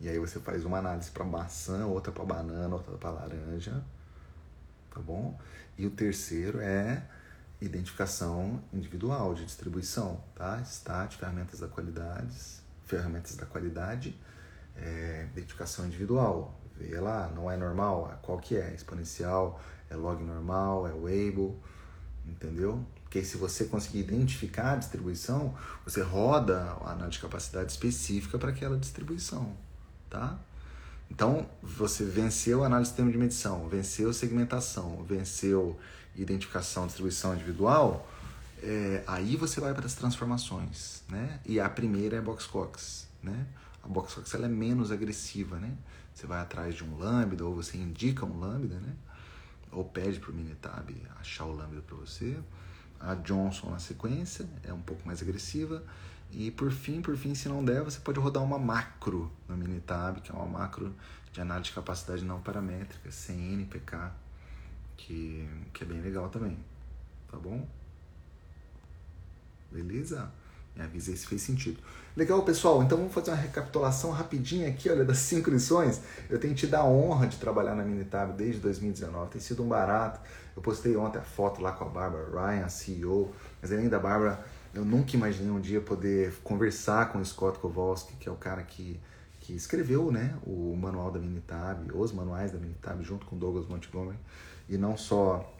E 0.00 0.08
aí 0.08 0.18
você 0.18 0.38
faz 0.38 0.64
uma 0.64 0.78
análise 0.78 1.10
para 1.10 1.24
maçã, 1.24 1.86
outra 1.86 2.12
para 2.12 2.24
banana, 2.24 2.76
outra 2.76 2.96
para 2.96 3.10
laranja, 3.10 3.82
tá 4.94 5.00
bom? 5.00 5.36
E 5.76 5.86
o 5.86 5.90
terceiro 5.90 6.60
é 6.60 7.02
identificação 7.60 8.62
individual 8.72 9.34
de 9.34 9.44
distribuição, 9.44 10.22
tá? 10.36 10.60
Stat, 10.62 11.16
ferramentas 11.16 11.58
da 11.58 11.66
qualidade, 11.66 12.32
ferramentas 12.86 13.34
da 13.34 13.44
qualidade, 13.44 14.16
é, 14.76 15.26
identificação 15.32 15.86
individual. 15.86 16.54
Vê 16.76 17.00
lá, 17.00 17.28
não 17.34 17.50
é 17.50 17.56
normal, 17.56 18.16
qual 18.22 18.38
que 18.38 18.56
é? 18.56 18.72
Exponencial, 18.72 19.60
é 19.90 19.96
log 19.96 20.22
normal, 20.22 20.86
é 20.86 20.92
Weibull, 20.92 21.60
entendeu? 22.24 22.86
Porque 23.02 23.24
se 23.24 23.36
você 23.36 23.64
conseguir 23.64 24.00
identificar 24.00 24.74
a 24.74 24.76
distribuição, 24.76 25.56
você 25.84 26.02
roda 26.02 26.60
a 26.82 26.92
análise 26.92 27.16
de 27.16 27.20
capacidade 27.20 27.72
específica 27.72 28.38
para 28.38 28.50
aquela 28.50 28.78
distribuição 28.78 29.56
tá? 30.08 30.38
Então, 31.10 31.48
você 31.62 32.04
venceu 32.04 32.62
a 32.62 32.66
análise 32.66 32.90
de 32.90 32.96
sistema 32.96 33.10
de 33.10 33.18
medição, 33.18 33.68
venceu 33.68 34.12
segmentação, 34.12 35.02
venceu 35.04 35.78
identificação, 36.14 36.86
distribuição 36.86 37.34
individual, 37.34 38.06
é, 38.62 39.04
aí 39.06 39.36
você 39.36 39.60
vai 39.60 39.72
para 39.72 39.86
as 39.86 39.94
transformações, 39.94 41.02
né? 41.08 41.40
E 41.46 41.60
a 41.60 41.68
primeira 41.68 42.16
é 42.16 42.20
Boxcox, 42.20 43.08
né? 43.22 43.46
A 43.82 43.88
Boxcox 43.88 44.34
ela 44.34 44.46
é 44.46 44.48
menos 44.48 44.90
agressiva, 44.90 45.58
né? 45.58 45.72
Você 46.12 46.26
vai 46.26 46.40
atrás 46.40 46.74
de 46.74 46.84
um 46.84 46.98
lambda 46.98 47.44
ou 47.44 47.54
você 47.54 47.78
indica 47.78 48.26
um 48.26 48.38
lambda, 48.38 48.74
né? 48.80 48.92
Ou 49.70 49.84
pede 49.84 50.18
para 50.18 50.30
o 50.30 50.34
Minitab 50.34 50.90
achar 51.20 51.44
o 51.44 51.54
lambda 51.54 51.80
para 51.82 51.96
você. 51.96 52.36
A 52.98 53.14
Johnson 53.14 53.70
na 53.70 53.78
sequência 53.78 54.48
é 54.64 54.72
um 54.72 54.80
pouco 54.80 55.06
mais 55.06 55.22
agressiva 55.22 55.84
e 56.30 56.50
por 56.50 56.70
fim, 56.70 57.00
por 57.00 57.16
fim, 57.16 57.34
se 57.34 57.48
não 57.48 57.64
der, 57.64 57.82
você 57.82 57.98
pode 58.00 58.20
rodar 58.20 58.42
uma 58.42 58.58
macro 58.58 59.30
no 59.48 59.56
Minitab, 59.56 60.20
que 60.20 60.30
é 60.30 60.34
uma 60.34 60.46
macro 60.46 60.94
de 61.32 61.40
análise 61.40 61.70
de 61.70 61.74
capacidade 61.74 62.24
não 62.24 62.40
paramétrica, 62.40 63.10
CNPK, 63.10 64.10
que, 64.96 65.48
que 65.72 65.84
é 65.84 65.86
bem 65.86 66.00
legal 66.00 66.28
também, 66.28 66.58
tá 67.30 67.38
bom? 67.38 67.66
Beleza? 69.70 70.30
Me 70.74 70.84
avisei 70.84 71.16
se 71.16 71.26
fez 71.26 71.42
sentido. 71.42 71.80
Legal, 72.16 72.42
pessoal. 72.42 72.82
Então 72.82 72.96
vamos 72.98 73.12
fazer 73.12 73.32
uma 73.32 73.36
recapitulação 73.36 74.10
rapidinha 74.10 74.68
aqui, 74.68 74.88
olha, 74.88 75.04
das 75.04 75.18
cinco 75.18 75.50
lições. 75.50 76.00
Eu 76.30 76.38
tenho 76.38 76.54
tido 76.54 76.74
a 76.74 76.84
honra 76.84 77.26
de 77.26 77.36
trabalhar 77.36 77.74
na 77.74 77.82
Minitab 77.82 78.32
desde 78.34 78.60
2019. 78.60 79.30
Tem 79.30 79.40
sido 79.40 79.62
um 79.62 79.68
barato. 79.68 80.20
Eu 80.54 80.62
postei 80.62 80.96
ontem 80.96 81.18
a 81.18 81.22
foto 81.22 81.60
lá 81.60 81.72
com 81.72 81.84
a 81.84 81.88
Bárbara 81.88 82.28
Ryan, 82.30 82.68
CEO. 82.68 83.34
Mas 83.60 83.72
além 83.72 83.88
da 83.88 83.98
Bárbara, 83.98 84.44
eu 84.74 84.84
nunca 84.84 85.16
imaginei 85.16 85.50
um 85.50 85.60
dia 85.60 85.80
poder 85.80 86.32
conversar 86.44 87.10
com 87.12 87.18
o 87.18 87.24
Scott 87.24 87.58
Kowalski, 87.58 88.14
que 88.16 88.28
é 88.28 88.32
o 88.32 88.36
cara 88.36 88.62
que, 88.62 89.00
que 89.40 89.52
escreveu 89.54 90.12
né, 90.12 90.36
o 90.46 90.76
manual 90.76 91.10
da 91.10 91.18
Minitab, 91.18 91.90
os 91.94 92.12
manuais 92.12 92.52
da 92.52 92.58
Minitab, 92.58 93.02
junto 93.02 93.26
com 93.26 93.36
Douglas 93.36 93.66
Montgomery. 93.66 94.18
E 94.68 94.76
não 94.76 94.96
só 94.96 95.54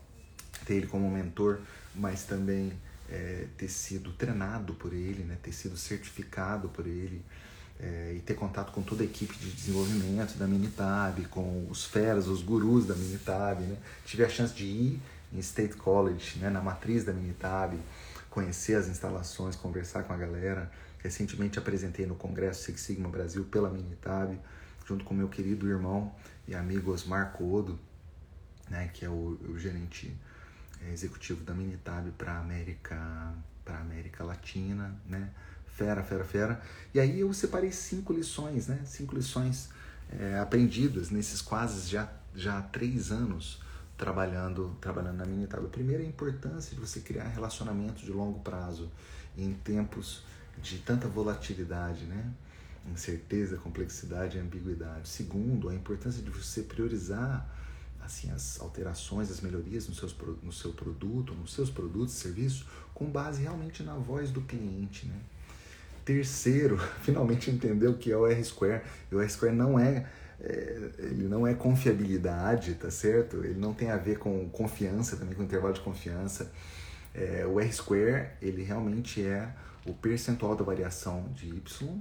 ter 0.65 0.75
ele 0.75 0.87
como 0.87 1.11
mentor, 1.11 1.61
mas 1.95 2.25
também 2.25 2.73
é, 3.09 3.47
ter 3.57 3.69
sido 3.69 4.13
treinado 4.13 4.75
por 4.75 4.93
ele, 4.93 5.25
né, 5.25 5.39
ter 5.43 5.53
sido 5.53 5.77
certificado 5.77 6.69
por 6.69 6.87
ele 6.87 7.25
é, 7.81 8.15
e 8.17 8.21
ter 8.21 8.35
contato 8.35 8.73
com 8.73 8.83
toda 8.83 9.03
a 9.03 9.07
equipe 9.07 9.37
de 9.37 9.51
desenvolvimento 9.51 10.37
da 10.37 10.47
Minitab, 10.47 11.25
com 11.27 11.67
os 11.71 11.85
feras, 11.85 12.27
os 12.27 12.43
gurus 12.43 12.87
da 12.87 12.95
Minitab. 12.95 13.63
Né. 13.63 13.77
Tive 14.05 14.25
a 14.25 14.29
chance 14.29 14.55
de 14.55 14.65
ir 14.65 15.01
em 15.33 15.39
State 15.39 15.77
College, 15.77 16.39
né, 16.39 16.51
na 16.51 16.61
matriz 16.61 17.05
da 17.05 17.13
Minitab, 17.13 17.77
conhecer 18.39 18.77
as 18.77 18.87
instalações, 18.87 19.57
conversar 19.57 20.05
com 20.05 20.13
a 20.13 20.17
galera. 20.17 20.71
Recentemente 21.01 21.59
apresentei 21.59 22.07
no 22.07 22.15
Congresso 22.15 22.63
Six 22.63 22.81
Sigma 22.81 23.09
Brasil 23.09 23.45
pela 23.45 23.69
Minitab, 23.69 24.39
junto 24.87 25.05
com 25.05 25.13
meu 25.13 25.29
querido 25.29 25.69
irmão 25.69 26.15
e 26.47 26.55
amigo 26.55 26.93
Osmar 26.93 27.33
Codo, 27.33 27.79
né, 28.71 28.91
que 28.95 29.05
é 29.05 29.09
o, 29.09 29.39
o 29.49 29.59
gerente 29.59 30.17
é, 30.87 30.93
executivo 30.93 31.43
da 31.43 31.53
Minitab 31.53 32.13
para 32.13 32.39
América 32.39 33.35
para 33.65 33.81
América 33.81 34.25
Latina, 34.25 34.97
né? 35.05 35.29
Fera, 35.67 36.03
fera, 36.03 36.25
fera. 36.25 36.63
E 36.95 36.99
aí 36.99 37.21
eu 37.21 37.33
separei 37.35 37.71
cinco 37.71 38.15
lições, 38.15 38.67
né? 38.67 38.81
Cinco 38.87 39.15
lições 39.15 39.69
é, 40.19 40.39
aprendidas 40.39 41.11
nesses 41.11 41.43
quase 41.43 41.89
já 41.91 42.11
já 42.35 42.63
três 42.63 43.11
anos 43.11 43.61
trabalhando 43.99 44.75
trabalhando 44.81 45.17
na 45.17 45.27
Minitab. 45.27 45.67
A 45.67 45.69
primeira 45.69 46.03
é 46.03 46.07
a 46.07 46.09
importância 46.09 46.75
de 46.75 46.81
você 46.81 47.01
criar 47.01 47.25
relacionamentos 47.25 48.03
de 48.03 48.13
longo 48.13 48.41
prazo 48.41 48.91
em 49.37 49.53
tempos 49.53 50.23
de 50.63 50.79
tanta 50.79 51.07
volatilidade, 51.07 52.05
né? 52.05 52.33
Incerteza, 52.91 53.59
complexidade 53.59 54.39
e 54.39 54.41
ambiguidade. 54.41 55.09
Segundo, 55.09 55.69
a 55.69 55.75
importância 55.75 56.23
de 56.23 56.31
você 56.31 56.63
priorizar 56.63 57.47
assim 58.01 58.31
as 58.31 58.59
alterações, 58.61 59.31
as 59.31 59.41
melhorias 59.43 59.87
no, 59.87 59.95
seus, 59.95 60.17
no 60.43 60.53
seu 60.53 60.73
produto, 60.73 61.35
nos 61.35 61.53
seus 61.53 61.69
produtos 61.69 62.15
e 62.15 62.19
serviços, 62.19 62.67
com 62.95 63.05
base 63.05 63.43
realmente 63.43 63.83
na 63.83 63.95
voz 63.95 64.31
do 64.31 64.41
cliente. 64.41 65.07
Né? 65.07 65.21
Terceiro, 66.07 66.79
finalmente 67.03 67.51
entender 67.51 67.87
o 67.87 67.99
que 67.99 68.11
é 68.11 68.17
o 68.17 68.27
R-Square. 68.27 68.83
O 69.13 69.21
R-Square 69.21 69.55
não 69.55 69.79
é, 69.79 70.09
é, 70.41 70.91
ele 70.99 71.27
não 71.27 71.47
é 71.47 71.55
confiabilidade, 71.55 72.75
tá 72.75 72.91
certo? 72.91 73.45
Ele 73.45 73.59
não 73.59 73.75
tem 73.75 73.91
a 73.91 73.97
ver 73.97 74.19
com 74.19 74.49
confiança, 74.51 75.17
também 75.17 75.35
com 75.35 75.43
intervalo 75.43 75.75
de 75.75 75.81
confiança. 75.81 76.53
É, 77.15 77.45
o 77.47 77.61
R-Square, 77.61 78.31
ele 78.41 78.63
realmente 78.63 79.25
é 79.25 79.53
o 79.85 79.93
percentual 79.93 80.55
da 80.55 80.65
variação 80.65 81.29
de 81.35 81.49
Y, 81.49 82.01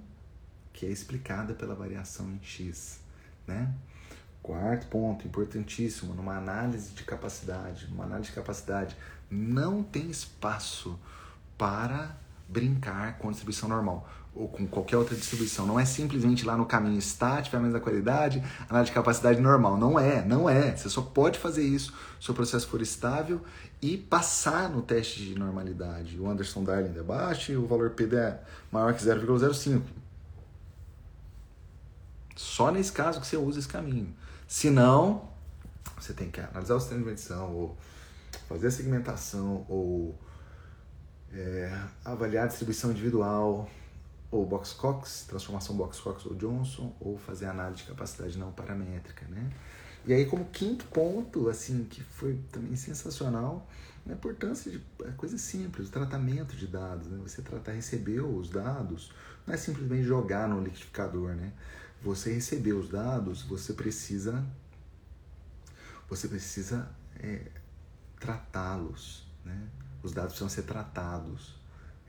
que 0.71 0.85
é 0.85 0.89
explicada 0.89 1.53
pela 1.53 1.73
variação 1.73 2.29
em 2.31 2.39
X, 2.43 2.99
né? 3.47 3.73
Quarto 4.43 4.87
ponto, 4.87 5.27
importantíssimo, 5.27 6.13
numa 6.13 6.37
análise 6.37 6.93
de 6.93 7.03
capacidade, 7.03 7.87
numa 7.87 8.03
análise 8.03 8.29
de 8.29 8.35
capacidade, 8.35 8.95
não 9.29 9.83
tem 9.83 10.09
espaço 10.09 10.97
para 11.57 12.15
brincar 12.47 13.17
com 13.17 13.27
a 13.27 13.31
distribuição 13.31 13.67
normal 13.67 14.07
ou 14.37 14.47
com 14.47 14.67
qualquer 14.67 14.97
outra 14.97 15.15
distribuição. 15.15 15.65
Não 15.65 15.79
é 15.79 15.85
simplesmente 15.85 16.45
lá 16.45 16.55
no 16.55 16.65
caminho 16.65 16.99
está, 16.99 17.41
tiver 17.41 17.57
a 17.57 17.59
mesma 17.59 17.79
qualidade, 17.79 18.43
análise 18.69 18.91
de 18.91 18.95
capacidade 18.95 19.41
normal. 19.41 19.77
Não 19.77 19.99
é, 19.99 20.23
não 20.23 20.49
é. 20.49 20.75
Você 20.75 20.89
só 20.89 21.01
pode 21.01 21.39
fazer 21.39 21.63
isso 21.63 21.93
se 22.19 22.29
o 22.29 22.33
processo 22.33 22.67
for 22.67 22.81
estável 22.81 23.41
e 23.81 23.97
passar 23.97 24.69
no 24.69 24.81
teste 24.81 25.23
de 25.23 25.35
normalidade. 25.35 26.19
O 26.19 26.29
Anderson 26.29 26.63
Darling 26.63 26.97
é 26.97 27.03
baixo 27.03 27.51
e 27.51 27.57
o 27.57 27.65
valor 27.65 27.91
PD 27.91 28.15
é 28.15 28.39
maior 28.71 28.93
que 28.93 29.03
0,05. 29.03 29.81
Só 32.35 32.71
nesse 32.71 32.91
caso 32.91 33.19
que 33.19 33.25
você 33.25 33.37
usa 33.37 33.59
esse 33.59 33.67
caminho. 33.67 34.13
Se 34.47 34.69
não, 34.69 35.29
você 35.99 36.13
tem 36.13 36.29
que 36.29 36.39
analisar 36.39 36.75
o 36.75 36.79
sistema 36.79 37.01
de 37.01 37.07
medição, 37.07 37.51
ou 37.51 37.77
fazer 38.47 38.67
a 38.67 38.71
segmentação, 38.71 39.65
ou 39.67 40.15
é, 41.33 41.75
avaliar 42.05 42.45
a 42.45 42.47
distribuição 42.47 42.91
individual, 42.91 43.69
ou 44.29 44.45
box 44.45 44.73
Cox, 44.73 45.25
transformação 45.27 45.75
box 45.75 45.99
Cox 45.99 46.25
ou 46.25 46.35
Johnson, 46.35 46.95
ou 46.99 47.17
fazer 47.17 47.45
análise 47.45 47.83
de 47.83 47.89
capacidade 47.89 48.37
não 48.37 48.51
paramétrica, 48.51 49.25
né? 49.27 49.49
E 50.05 50.13
aí 50.13 50.25
como 50.25 50.45
quinto 50.45 50.85
ponto, 50.85 51.49
assim, 51.49 51.83
que 51.85 52.01
foi 52.01 52.39
também 52.51 52.75
sensacional, 52.75 53.67
a 54.07 54.13
importância 54.13 54.71
de 54.71 54.81
é 55.03 55.11
coisa 55.11 55.37
simples, 55.37 55.89
o 55.89 55.91
tratamento 55.91 56.55
de 56.55 56.67
dados, 56.67 57.07
né? 57.07 57.19
Você 57.23 57.41
tratar, 57.41 57.73
receber 57.73 58.21
os 58.21 58.49
dados, 58.49 59.11
não 59.45 59.53
é 59.53 59.57
simplesmente 59.57 60.03
jogar 60.03 60.47
no 60.47 60.61
liquidificador, 60.61 61.29
né? 61.35 61.51
você 62.01 62.33
receber 62.33 62.73
os 62.73 62.89
dados, 62.89 63.43
você 63.43 63.73
precisa 63.73 64.45
você 66.09 66.27
precisa 66.27 66.89
é, 67.19 67.51
tratá-los, 68.17 69.27
né? 69.43 69.67
Os 70.01 70.13
dados 70.13 70.33
precisam 70.33 70.47
ser 70.47 70.63
tratados, 70.63 71.59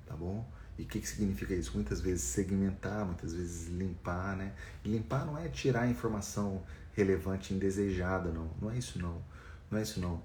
tá 0.06 0.14
bom? 0.14 0.48
E 0.78 0.82
o 0.82 0.86
que, 0.86 1.00
que 1.00 1.08
significa 1.08 1.52
isso? 1.52 1.72
Muitas 1.74 2.00
vezes 2.00 2.22
segmentar, 2.22 3.04
muitas 3.04 3.34
vezes 3.34 3.68
limpar, 3.68 4.36
né? 4.36 4.52
E 4.84 4.88
limpar 4.88 5.26
não 5.26 5.36
é 5.36 5.48
tirar 5.48 5.82
a 5.82 5.88
informação 5.88 6.62
relevante 6.94 7.52
indesejada, 7.52 8.30
não. 8.30 8.48
Não 8.62 8.70
é 8.70 8.78
isso 8.78 8.98
não. 8.98 9.20
Não 9.70 9.78
é 9.78 9.82
isso 9.82 10.00
não, 10.00 10.22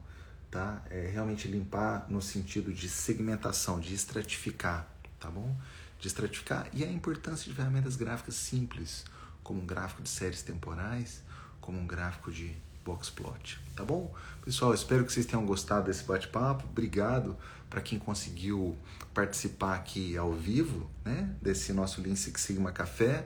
tá? 0.49 0.81
É 0.89 1.09
realmente 1.11 1.47
limpar 1.47 2.05
no 2.09 2.21
sentido 2.21 2.71
de 2.71 2.87
segmentação, 2.87 3.79
de 3.79 3.93
estratificar, 3.93 4.87
tá 5.19 5.29
bom? 5.29 5.55
De 5.99 6.07
estratificar 6.07 6.69
e 6.71 6.83
a 6.83 6.91
importância 6.91 7.49
de 7.49 7.55
ferramentas 7.55 7.95
gráficas 7.95 8.35
simples 8.35 9.05
como 9.43 9.61
um 9.61 9.65
gráfico 9.65 10.01
de 10.01 10.09
séries 10.09 10.41
temporais, 10.41 11.21
como 11.59 11.77
um 11.77 11.85
gráfico 11.85 12.31
de 12.31 12.55
boxplot, 12.85 13.59
tá 13.75 13.83
bom? 13.83 14.13
Pessoal, 14.43 14.73
espero 14.73 15.05
que 15.05 15.11
vocês 15.11 15.25
tenham 15.25 15.45
gostado 15.45 15.87
desse 15.87 16.03
bate-papo. 16.03 16.65
Obrigado 16.69 17.37
para 17.73 17.81
quem 17.81 17.97
conseguiu 17.97 18.77
participar 19.15 19.73
aqui 19.73 20.15
ao 20.15 20.31
vivo, 20.31 20.87
né, 21.03 21.27
desse 21.41 21.73
nosso 21.73 22.03
Lean 22.03 22.15
Six 22.15 22.39
Sigma 22.39 22.71
Café. 22.71 23.25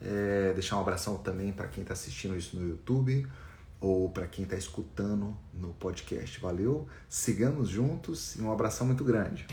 É, 0.00 0.52
deixar 0.54 0.76
um 0.76 0.80
abração 0.80 1.18
também 1.18 1.50
para 1.52 1.66
quem 1.66 1.82
está 1.82 1.94
assistindo 1.94 2.36
isso 2.36 2.56
no 2.56 2.68
YouTube 2.68 3.26
ou 3.80 4.08
para 4.08 4.28
quem 4.28 4.44
está 4.44 4.54
escutando 4.54 5.36
no 5.52 5.70
podcast. 5.74 6.38
Valeu, 6.38 6.86
sigamos 7.08 7.68
juntos 7.68 8.36
e 8.36 8.40
um 8.40 8.52
abração 8.52 8.86
muito 8.86 9.02
grande. 9.02 9.48